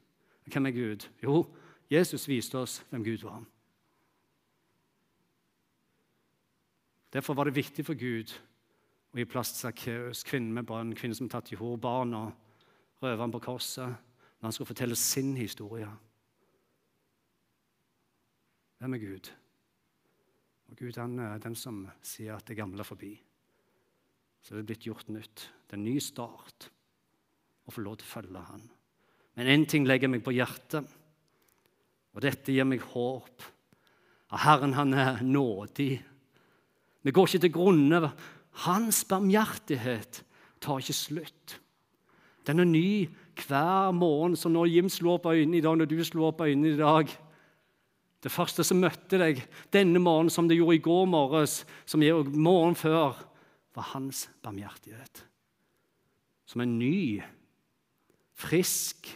Hvem 0.45 0.67
er 0.67 0.71
Gud? 0.71 1.09
Jo, 1.23 1.57
Jesus 1.91 2.29
viste 2.29 2.59
oss 2.59 2.79
hvem 2.91 3.05
Gud 3.05 3.25
var. 3.27 3.45
Derfor 7.13 7.35
var 7.35 7.45
det 7.45 7.55
viktig 7.55 7.85
for 7.85 7.95
Gud 7.95 8.33
å 9.13 9.21
gi 9.21 9.29
plass 9.29 9.53
til 9.53 9.67
Sakkeus, 9.67 10.23
kvinnen 10.25 10.55
med 10.57 10.67
barn, 10.69 10.95
kvinnen 10.97 11.17
som 11.17 11.29
tatt 11.31 11.53
i 11.53 11.59
hor 11.61 11.77
barn 11.81 12.15
og 12.17 13.03
røveren 13.05 13.33
på 13.35 13.43
korset, 13.45 13.89
når 14.41 14.49
han 14.49 14.55
skulle 14.57 14.71
fortelle 14.73 14.97
sin 14.99 15.35
historie. 15.37 15.89
Hvem 18.81 18.97
er 18.97 19.03
Gud? 19.03 19.33
Og 20.71 20.79
Gud 20.81 20.97
han 20.99 21.19
er 21.23 21.43
den 21.43 21.57
som 21.59 21.85
sier 22.03 22.39
at 22.39 22.49
det 22.49 22.57
gamle 22.59 22.83
er 22.83 22.89
forbi. 22.89 23.13
Så 24.43 24.55
det 24.55 24.63
er 24.63 24.71
blitt 24.73 24.87
gjort 24.89 25.13
nytt. 25.13 25.45
Det 25.69 25.77
er 25.77 25.81
en 25.81 25.87
ny 25.87 25.99
start 26.03 26.71
å 27.69 27.75
få 27.75 27.85
lov 27.85 28.01
til 28.01 28.09
å 28.09 28.15
følge 28.17 28.47
Han. 28.49 28.65
Men 29.39 29.51
én 29.53 29.67
ting 29.69 29.87
legger 29.87 30.11
meg 30.11 30.25
på 30.25 30.35
hjertet, 30.35 30.89
og 32.13 32.25
dette 32.25 32.53
gir 32.53 32.67
meg 32.69 32.83
håp. 32.93 33.45
At 34.33 34.43
Herren 34.45 34.75
han 34.77 34.97
er 34.97 35.23
nådig 35.25 35.93
vi 37.03 37.11
går 37.11 37.29
ikke 37.29 37.43
til 37.43 37.55
grunne. 37.55 38.13
Hans 38.53 39.05
barmhjertighet 39.09 40.23
tar 40.61 40.79
ikke 40.83 40.97
slutt. 40.97 41.59
Den 42.47 42.61
er 42.61 42.69
ny 42.69 43.09
hver 43.47 43.91
morgen. 43.97 44.37
Så 44.37 44.49
når 44.49 44.67
Jim 44.67 44.89
slo 44.93 45.17
opp 45.17 45.27
øynene 45.27 45.59
i 45.59 45.65
dag, 45.65 45.77
når 45.77 45.89
du 45.91 45.99
slo 46.05 46.29
opp 46.29 46.41
øynene 46.41 46.75
i 46.75 46.81
dag 46.81 47.19
Det 48.23 48.31
første 48.31 48.63
som 48.63 48.79
møtte 48.79 49.19
deg 49.19 49.41
denne 49.75 49.99
morgenen, 49.99 50.31
som 50.31 50.47
det 50.47 50.55
gjorde 50.55 50.77
i 50.77 50.83
går 50.85 51.09
morges, 51.11 51.65
som 51.87 52.03
gjorde 52.03 52.31
morgenen 52.31 52.77
før, 52.79 53.19
var 53.75 53.83
hans 53.83 54.31
barmhjertighet. 54.43 55.27
som 56.47 56.61
er 56.61 56.65
ny, 56.65 57.23
frisk 58.33 59.09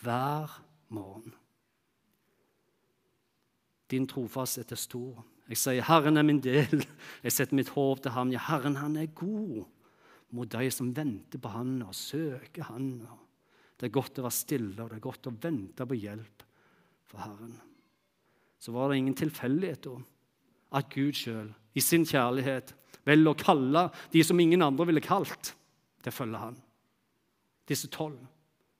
hver 0.00 0.62
morgen. 0.88 1.34
Din 3.90 4.08
trofasthet 4.08 4.72
er 4.72 4.80
stor. 4.80 5.24
Jeg 5.52 5.58
sier, 5.60 5.82
'Herren 5.84 6.16
er 6.16 6.22
min 6.24 6.40
del'. 6.40 6.86
Jeg 7.22 7.32
setter 7.32 7.54
mitt 7.54 7.68
håp 7.68 8.00
til 8.02 8.14
ham. 8.14 8.30
Ja, 8.32 8.38
Herren, 8.38 8.76
han 8.76 8.96
er 8.96 9.06
god 9.12 9.66
mot 10.32 10.48
de 10.48 10.70
som 10.70 10.94
venter 10.96 11.38
på 11.38 11.48
han 11.52 11.82
og 11.84 11.94
søker 11.94 12.70
han. 12.70 13.06
Det 13.76 13.90
er 13.90 13.92
godt 13.92 14.16
å 14.16 14.24
være 14.24 14.32
stille, 14.32 14.78
og 14.80 14.88
det 14.88 14.96
er 14.96 15.04
godt 15.04 15.28
å 15.28 15.34
vente 15.42 15.84
på 15.84 15.98
hjelp 15.98 16.46
for 17.04 17.20
Herren. 17.20 17.52
Så 18.58 18.72
var 18.72 18.88
det 18.88 19.02
ingen 19.02 19.18
tilfeldighet 19.18 19.84
da 19.84 19.98
at 20.72 20.88
Gud 20.88 21.12
sjøl 21.12 21.52
i 21.76 21.84
sin 21.84 22.06
kjærlighet 22.08 22.72
velger 23.04 23.34
å 23.34 23.36
kalle 23.36 23.90
de 24.12 24.22
som 24.24 24.40
ingen 24.40 24.64
andre 24.64 24.86
ville 24.88 25.04
kalt, 25.04 25.52
til 26.00 26.08
å 26.08 26.16
følge 26.16 26.40
han. 26.40 26.56
Disse 27.68 27.92
tolv. 27.92 28.24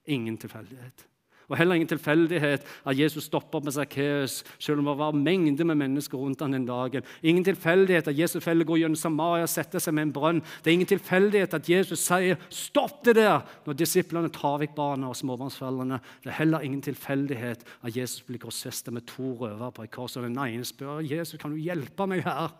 Ingen 0.08 0.38
tilfeldighet. 0.40 1.04
Og 1.52 1.58
heller 1.60 1.76
ingen 1.76 1.90
tilfeldighet 1.90 2.64
at 2.64 2.96
Jesus 2.96 3.26
stopper 3.28 3.58
opp 3.60 3.66
med 3.68 3.74
Sakkeus, 3.76 4.38
selv 4.56 4.80
om 4.80 4.88
det 4.88 4.94
var 4.96 5.12
mengder 5.16 5.68
med 5.68 5.76
mennesker 5.82 6.16
rundt 6.16 6.40
han 6.40 6.56
den 6.56 6.64
dagen. 6.64 7.04
Ingen 7.20 7.44
tilfeldighet 7.44 8.08
at 8.08 8.18
Jesus 8.18 8.40
feller 8.44 8.64
går 8.64 8.80
gjennom 8.80 8.96
Samaria 8.96 9.44
og 9.44 9.52
setter 9.52 9.82
seg 9.82 9.92
med 9.98 10.08
en 10.08 10.14
brønn. 10.16 10.40
Det 10.64 10.72
er 10.72 10.78
ingen 10.78 10.90
tilfeldighet 10.94 11.58
at 11.58 11.68
Jesus 11.68 12.06
sier 12.06 12.40
'stopp 12.48 13.04
det 13.04 13.16
der' 13.20 13.44
når 13.66 13.76
disiplene 13.76 14.32
tar 14.32 14.58
vekk 14.64 14.74
barna 14.74 15.12
og 15.12 15.16
småbarnsforeldrene. 15.16 16.00
Det 16.24 16.32
er 16.32 16.40
heller 16.40 16.64
ingen 16.64 16.82
tilfeldighet 16.82 17.64
at 17.84 17.96
Jesus 17.96 18.22
blir 18.22 18.40
korsfesta 18.40 18.90
med 18.90 19.06
to 19.06 19.36
røvere 19.36 19.72
på 19.72 19.84
et 19.84 19.90
kors, 19.90 20.16
og 20.16 20.24
den 20.24 20.38
ene 20.38 20.64
spør 20.64 21.04
'Jesus, 21.04 21.38
kan 21.38 21.50
du 21.50 21.56
hjelpe 21.56 22.06
meg 22.06 22.24
her?' 22.24 22.56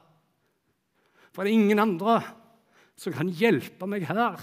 For 1.32 1.44
det 1.44 1.50
er 1.50 1.60
ingen 1.60 1.78
andre 1.78 2.22
som 2.96 3.12
kan 3.12 3.28
hjelpe 3.28 3.88
meg 3.88 4.04
her. 4.06 4.36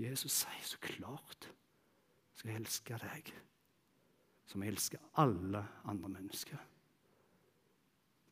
Jesus 0.00 0.42
sier 0.42 0.64
så 0.64 0.80
klart 0.82 1.50
skal 2.34 2.54
jeg 2.54 2.62
elske 2.62 3.00
deg 3.02 3.32
som 4.50 4.64
jeg 4.64 4.72
elsker 4.72 5.02
alle 5.22 5.60
andre 5.86 6.08
mennesker. 6.10 6.58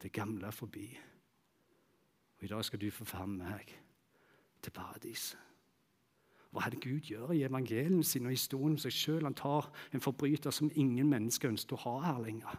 Det 0.03 0.11
gamle 0.13 0.47
er 0.47 0.55
forbi. 0.55 0.89
Og 2.39 2.45
i 2.45 2.51
dag 2.51 2.65
skal 2.65 2.81
du 2.81 2.91
få 2.91 3.27
med 3.27 3.45
meg 3.45 3.71
til 4.63 4.75
paradiset. 4.75 5.39
Hva 6.51 6.65
er 6.65 6.73
det 6.73 6.81
Gud 6.81 7.05
gjør 7.05 7.35
i 7.37 7.43
evangelien 7.45 8.03
sin 8.03 8.27
og 8.27 8.33
historien 8.33 8.79
om 8.79 8.81
seg 8.81 8.95
sjøl? 8.95 9.27
Han 9.27 9.37
tar 9.37 9.69
en 9.93 10.03
forbryter 10.03 10.55
som 10.55 10.71
ingen 10.75 11.11
mennesker 11.11 11.53
ønsker 11.53 11.77
å 11.77 11.83
ha 11.83 11.97
her 12.07 12.23
lenger. 12.25 12.55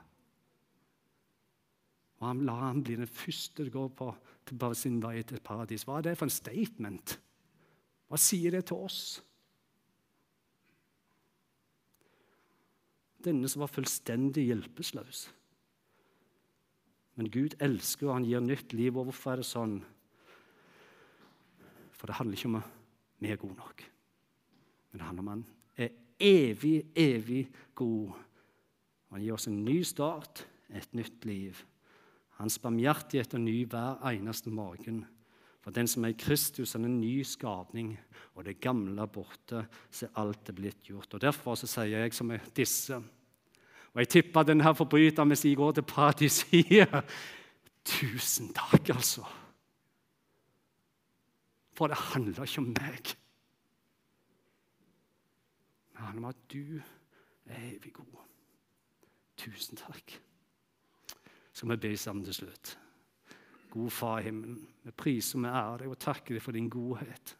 Og 2.19 2.28
Han 2.28 2.43
lar 2.45 2.67
han 2.67 2.84
bli 2.84 3.00
den 3.00 3.08
første 3.08 3.63
til 3.63 3.72
går 3.74 3.89
på, 3.98 4.12
på 4.45 4.74
sin 4.74 5.02
vei 5.02 5.24
til 5.24 5.41
paradis. 5.41 5.88
Hva 5.88 5.98
er 5.98 6.10
det 6.10 6.17
for 6.19 6.30
en 6.30 6.36
statement? 6.36 7.17
Hva 8.10 8.17
sier 8.17 8.56
det 8.56 8.65
til 8.69 8.82
oss? 8.82 9.02
Denne 13.22 13.50
som 13.52 13.62
var 13.62 13.72
fullstendig 13.72 14.48
hjelpeløs. 14.48 15.28
Men 17.19 17.30
Gud 17.30 17.58
elsker, 17.62 18.08
og 18.08 18.15
han 18.15 18.26
gir 18.26 18.41
nytt 18.41 18.74
liv. 18.74 18.95
Og 18.95 19.10
hvorfor 19.10 19.34
er 19.34 19.41
det 19.41 19.50
sånn? 19.50 19.76
For 22.00 22.08
det 22.08 22.15
handler 22.15 22.39
ikke 22.39 22.50
om 22.50 22.62
at 22.62 22.76
vi 23.19 23.34
er 23.34 23.41
gode 23.41 23.60
nok. 23.60 23.84
Men 24.89 25.02
det 25.02 25.10
handler 25.10 25.26
om 25.26 25.32
at 25.34 25.36
han 25.36 25.45
er 25.84 25.98
evig, 26.30 26.78
evig 26.95 27.43
god. 27.76 28.15
Han 29.12 29.22
gir 29.26 29.36
oss 29.36 29.50
en 29.52 29.62
ny 29.65 29.82
start, 29.84 30.45
et 30.72 30.95
nytt 30.95 31.28
liv. 31.28 31.60
Hans 32.39 32.56
barmhjertighet 32.63 33.36
er 33.36 33.43
ny 33.43 33.58
hver 33.67 34.00
eneste 34.13 34.50
morgen. 34.54 35.04
For 35.60 35.76
den 35.76 35.88
som 35.88 36.06
er 36.06 36.13
i 36.13 36.19
Kristus, 36.19 36.76
er 36.76 36.84
en 36.86 37.02
ny 37.02 37.19
skapning, 37.28 37.93
og 38.36 38.45
det 38.48 38.62
gamle 38.63 39.02
er 39.02 39.12
borte, 39.12 39.65
så 39.91 40.08
er 40.08 40.22
alt 40.22 40.50
er 40.50 40.56
blitt 40.56 40.84
gjort. 40.88 41.13
Og 41.13 41.22
Derfor 41.22 41.60
så 41.60 41.67
sier 41.67 42.06
jeg 42.06 42.15
som 42.15 42.32
er 42.32 42.45
disse 42.56 43.02
Og 43.89 44.04
jeg 44.04 44.10
tipper 44.10 44.45
denne 44.45 44.76
forbryteren, 44.76 45.32
hvis 45.34 45.45
jeg 45.45 45.58
går 45.58 45.72
til 45.72 45.84
paradis, 45.84 46.41
sier 46.45 47.02
tusen 47.84 48.52
takk, 48.54 48.91
altså. 48.93 49.26
For 51.74 51.89
det 51.89 51.98
handler 51.98 52.43
ikke 52.45 52.62
om 52.62 52.69
meg. 52.69 53.15
Det 55.89 56.06
handler 56.06 56.22
om 56.22 56.30
at 56.30 56.43
du 56.54 56.82
er 57.50 57.63
evig 57.72 57.93
god. 57.93 58.19
Tusen 59.39 59.80
takk. 59.80 60.19
Så 61.52 61.65
skal 61.65 61.72
vi 61.72 61.82
be 61.88 61.98
sammen 61.98 62.26
til 62.26 62.34
slutt. 62.34 62.78
Gode 63.69 63.93
Far 63.93 64.21
i 64.21 64.29
himmelen, 64.29 64.62
vi 64.84 64.93
priser 64.97 65.38
og 65.38 65.45
vi 65.45 65.51
ærer 65.51 65.84
deg 65.84 65.91
og 65.93 66.01
takker 66.01 66.36
deg 66.36 66.43
for 66.43 66.58
din 66.58 66.69
godhet. 66.71 67.36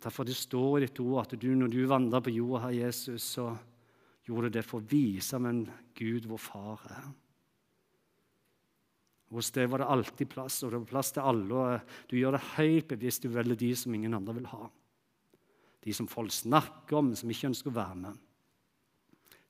Derfor 0.00 0.24
det 0.24 0.36
står 0.38 0.78
i 0.78 0.86
ditt 0.86 1.00
ord 1.04 1.26
at 1.26 1.34
du, 1.36 1.50
når 1.52 1.72
du 1.72 1.80
vandra 1.88 2.22
på 2.24 2.32
jorda, 2.32 2.62
her, 2.66 2.86
Jesus, 2.86 3.26
så 3.36 3.50
gjorde 4.24 4.48
du 4.48 4.56
det 4.56 4.64
for 4.64 4.80
å 4.80 4.88
vise 4.88 5.36
hvem 5.36 5.66
Gud, 5.98 6.28
vår 6.30 6.40
Far, 6.40 6.86
er. 6.88 7.10
Hos 9.30 9.52
deg 9.54 9.68
var 9.70 9.82
det 9.82 9.90
alltid 9.92 10.30
plass, 10.32 10.56
og 10.64 10.72
det 10.72 10.80
var 10.80 10.90
plass 10.90 11.12
til 11.14 11.22
alle. 11.22 11.54
og 11.54 12.08
Du 12.10 12.16
gjør 12.18 12.34
det 12.34 12.46
helt 12.56 12.88
bevisst. 12.90 13.22
Du 13.22 13.30
velger 13.30 13.60
de 13.60 13.68
som 13.78 13.94
ingen 13.94 14.16
andre 14.16 14.34
vil 14.40 14.48
ha. 14.50 14.64
De 15.84 15.94
som 15.94 16.08
folk 16.10 16.32
snakker 16.34 16.98
om, 16.98 17.12
men 17.12 17.20
som 17.20 17.30
ikke 17.30 17.52
ønsker 17.52 17.70
å 17.70 17.76
være 17.76 18.00
med. 18.00 18.18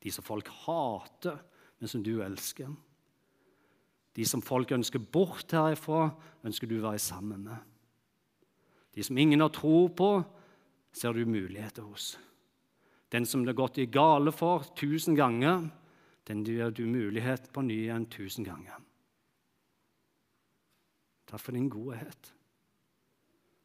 De 0.05 0.13
som 0.13 0.27
folk 0.27 0.51
hater, 0.67 1.41
men 1.81 1.89
som 1.89 2.05
du 2.05 2.19
elsker. 2.21 2.69
De 4.17 4.27
som 4.27 4.43
folk 4.43 4.73
ønsker 4.75 5.03
bort 5.13 5.53
herifra, 5.55 6.11
ønsker 6.47 6.67
du 6.67 6.79
å 6.81 6.89
være 6.89 7.03
sammen 7.03 7.45
med. 7.47 7.59
De 8.95 9.05
som 9.07 9.19
ingen 9.19 9.43
har 9.43 9.53
tro 9.55 9.87
på, 9.95 10.11
ser 10.93 11.15
du 11.15 11.23
muligheter 11.29 11.87
hos. 11.87 12.17
Den 13.11 13.27
som 13.27 13.45
det 13.45 13.55
har 13.55 13.63
gått 13.63 13.79
i 13.79 13.91
gale 13.91 14.33
for 14.35 14.67
tusen 14.79 15.15
ganger, 15.19 15.69
den 16.27 16.43
gir 16.47 16.75
du 16.75 16.85
mulighet 16.87 17.49
på 17.55 17.63
ny 17.67 17.85
igjen 17.87 18.07
tusen 18.11 18.47
ganger. 18.47 18.79
Takk 21.31 21.43
for 21.43 21.55
din 21.55 21.71
godhet. 21.71 22.33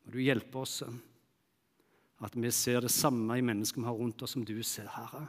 Og 0.06 0.14
du 0.14 0.22
hjelper 0.22 0.62
oss 0.62 0.84
at 2.26 2.38
vi 2.38 2.52
ser 2.54 2.86
det 2.86 2.94
samme 2.94 3.38
i 3.38 3.46
mennesket 3.46 3.82
vi 3.82 3.90
har 3.90 3.98
rundt 3.98 4.22
oss, 4.22 4.38
som 4.38 4.46
du 4.46 4.62
ser, 4.62 4.90
Herre 4.94 5.26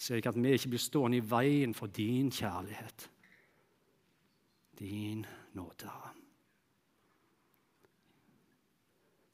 slik 0.00 0.26
at 0.26 0.38
vi 0.38 0.54
ikke 0.56 0.72
blir 0.74 0.82
stående 0.82 1.20
i 1.20 1.24
veien 1.26 1.74
for 1.76 1.92
din 1.92 2.30
kjærlighet, 2.32 3.08
din 4.78 5.24
nåde. 5.56 5.92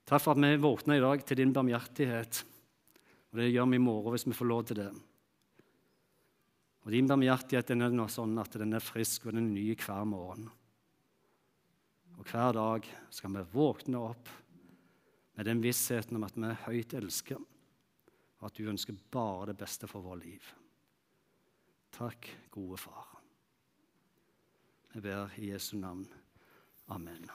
Takk 0.08 0.22
for 0.24 0.32
at 0.32 0.40
vi 0.40 0.56
våkner 0.56 0.96
i 0.96 1.04
dag 1.04 1.24
til 1.26 1.36
din 1.36 1.52
barmhjertighet. 1.52 2.44
Og 3.28 3.38
Det 3.38 3.50
gjør 3.50 3.66
vi 3.68 3.76
i 3.76 3.82
morgen 3.84 4.14
hvis 4.14 4.26
vi 4.26 4.36
får 4.36 4.48
lov 4.48 4.64
til 4.64 4.80
det. 4.80 4.88
Og 6.84 6.92
Din 6.92 7.08
barmhjertighet 7.08 7.70
er 7.70 7.76
nå 7.92 8.06
sånn 8.08 8.38
at 8.40 8.56
den 8.56 8.72
er 8.72 8.84
frisk 8.84 9.26
og 9.26 9.36
den 9.36 9.50
er 9.50 9.52
ny 9.52 9.66
hver 9.76 10.08
morgen. 10.08 10.48
Og 12.16 12.24
Hver 12.24 12.56
dag 12.56 12.88
skal 13.12 13.36
vi 13.36 13.44
våkne 13.52 14.00
opp 14.00 14.32
med 15.36 15.46
den 15.46 15.60
vissheten 15.62 16.16
om 16.16 16.24
at 16.24 16.40
vi 16.40 16.48
er 16.48 16.64
høyt 16.64 16.96
elsket 16.96 17.57
at 18.44 18.54
du 18.58 18.68
ønsker 18.70 18.96
bare 19.10 19.50
det 19.50 19.58
beste 19.58 19.88
for 19.90 20.04
vår 20.04 20.22
liv. 20.22 20.50
Takk, 21.98 22.30
gode 22.54 22.78
far. 22.78 23.18
Jeg 24.94 25.02
ber 25.02 25.34
i 25.36 25.50
Jesu 25.52 25.76
navn. 25.76 26.06
Amen. 26.88 27.28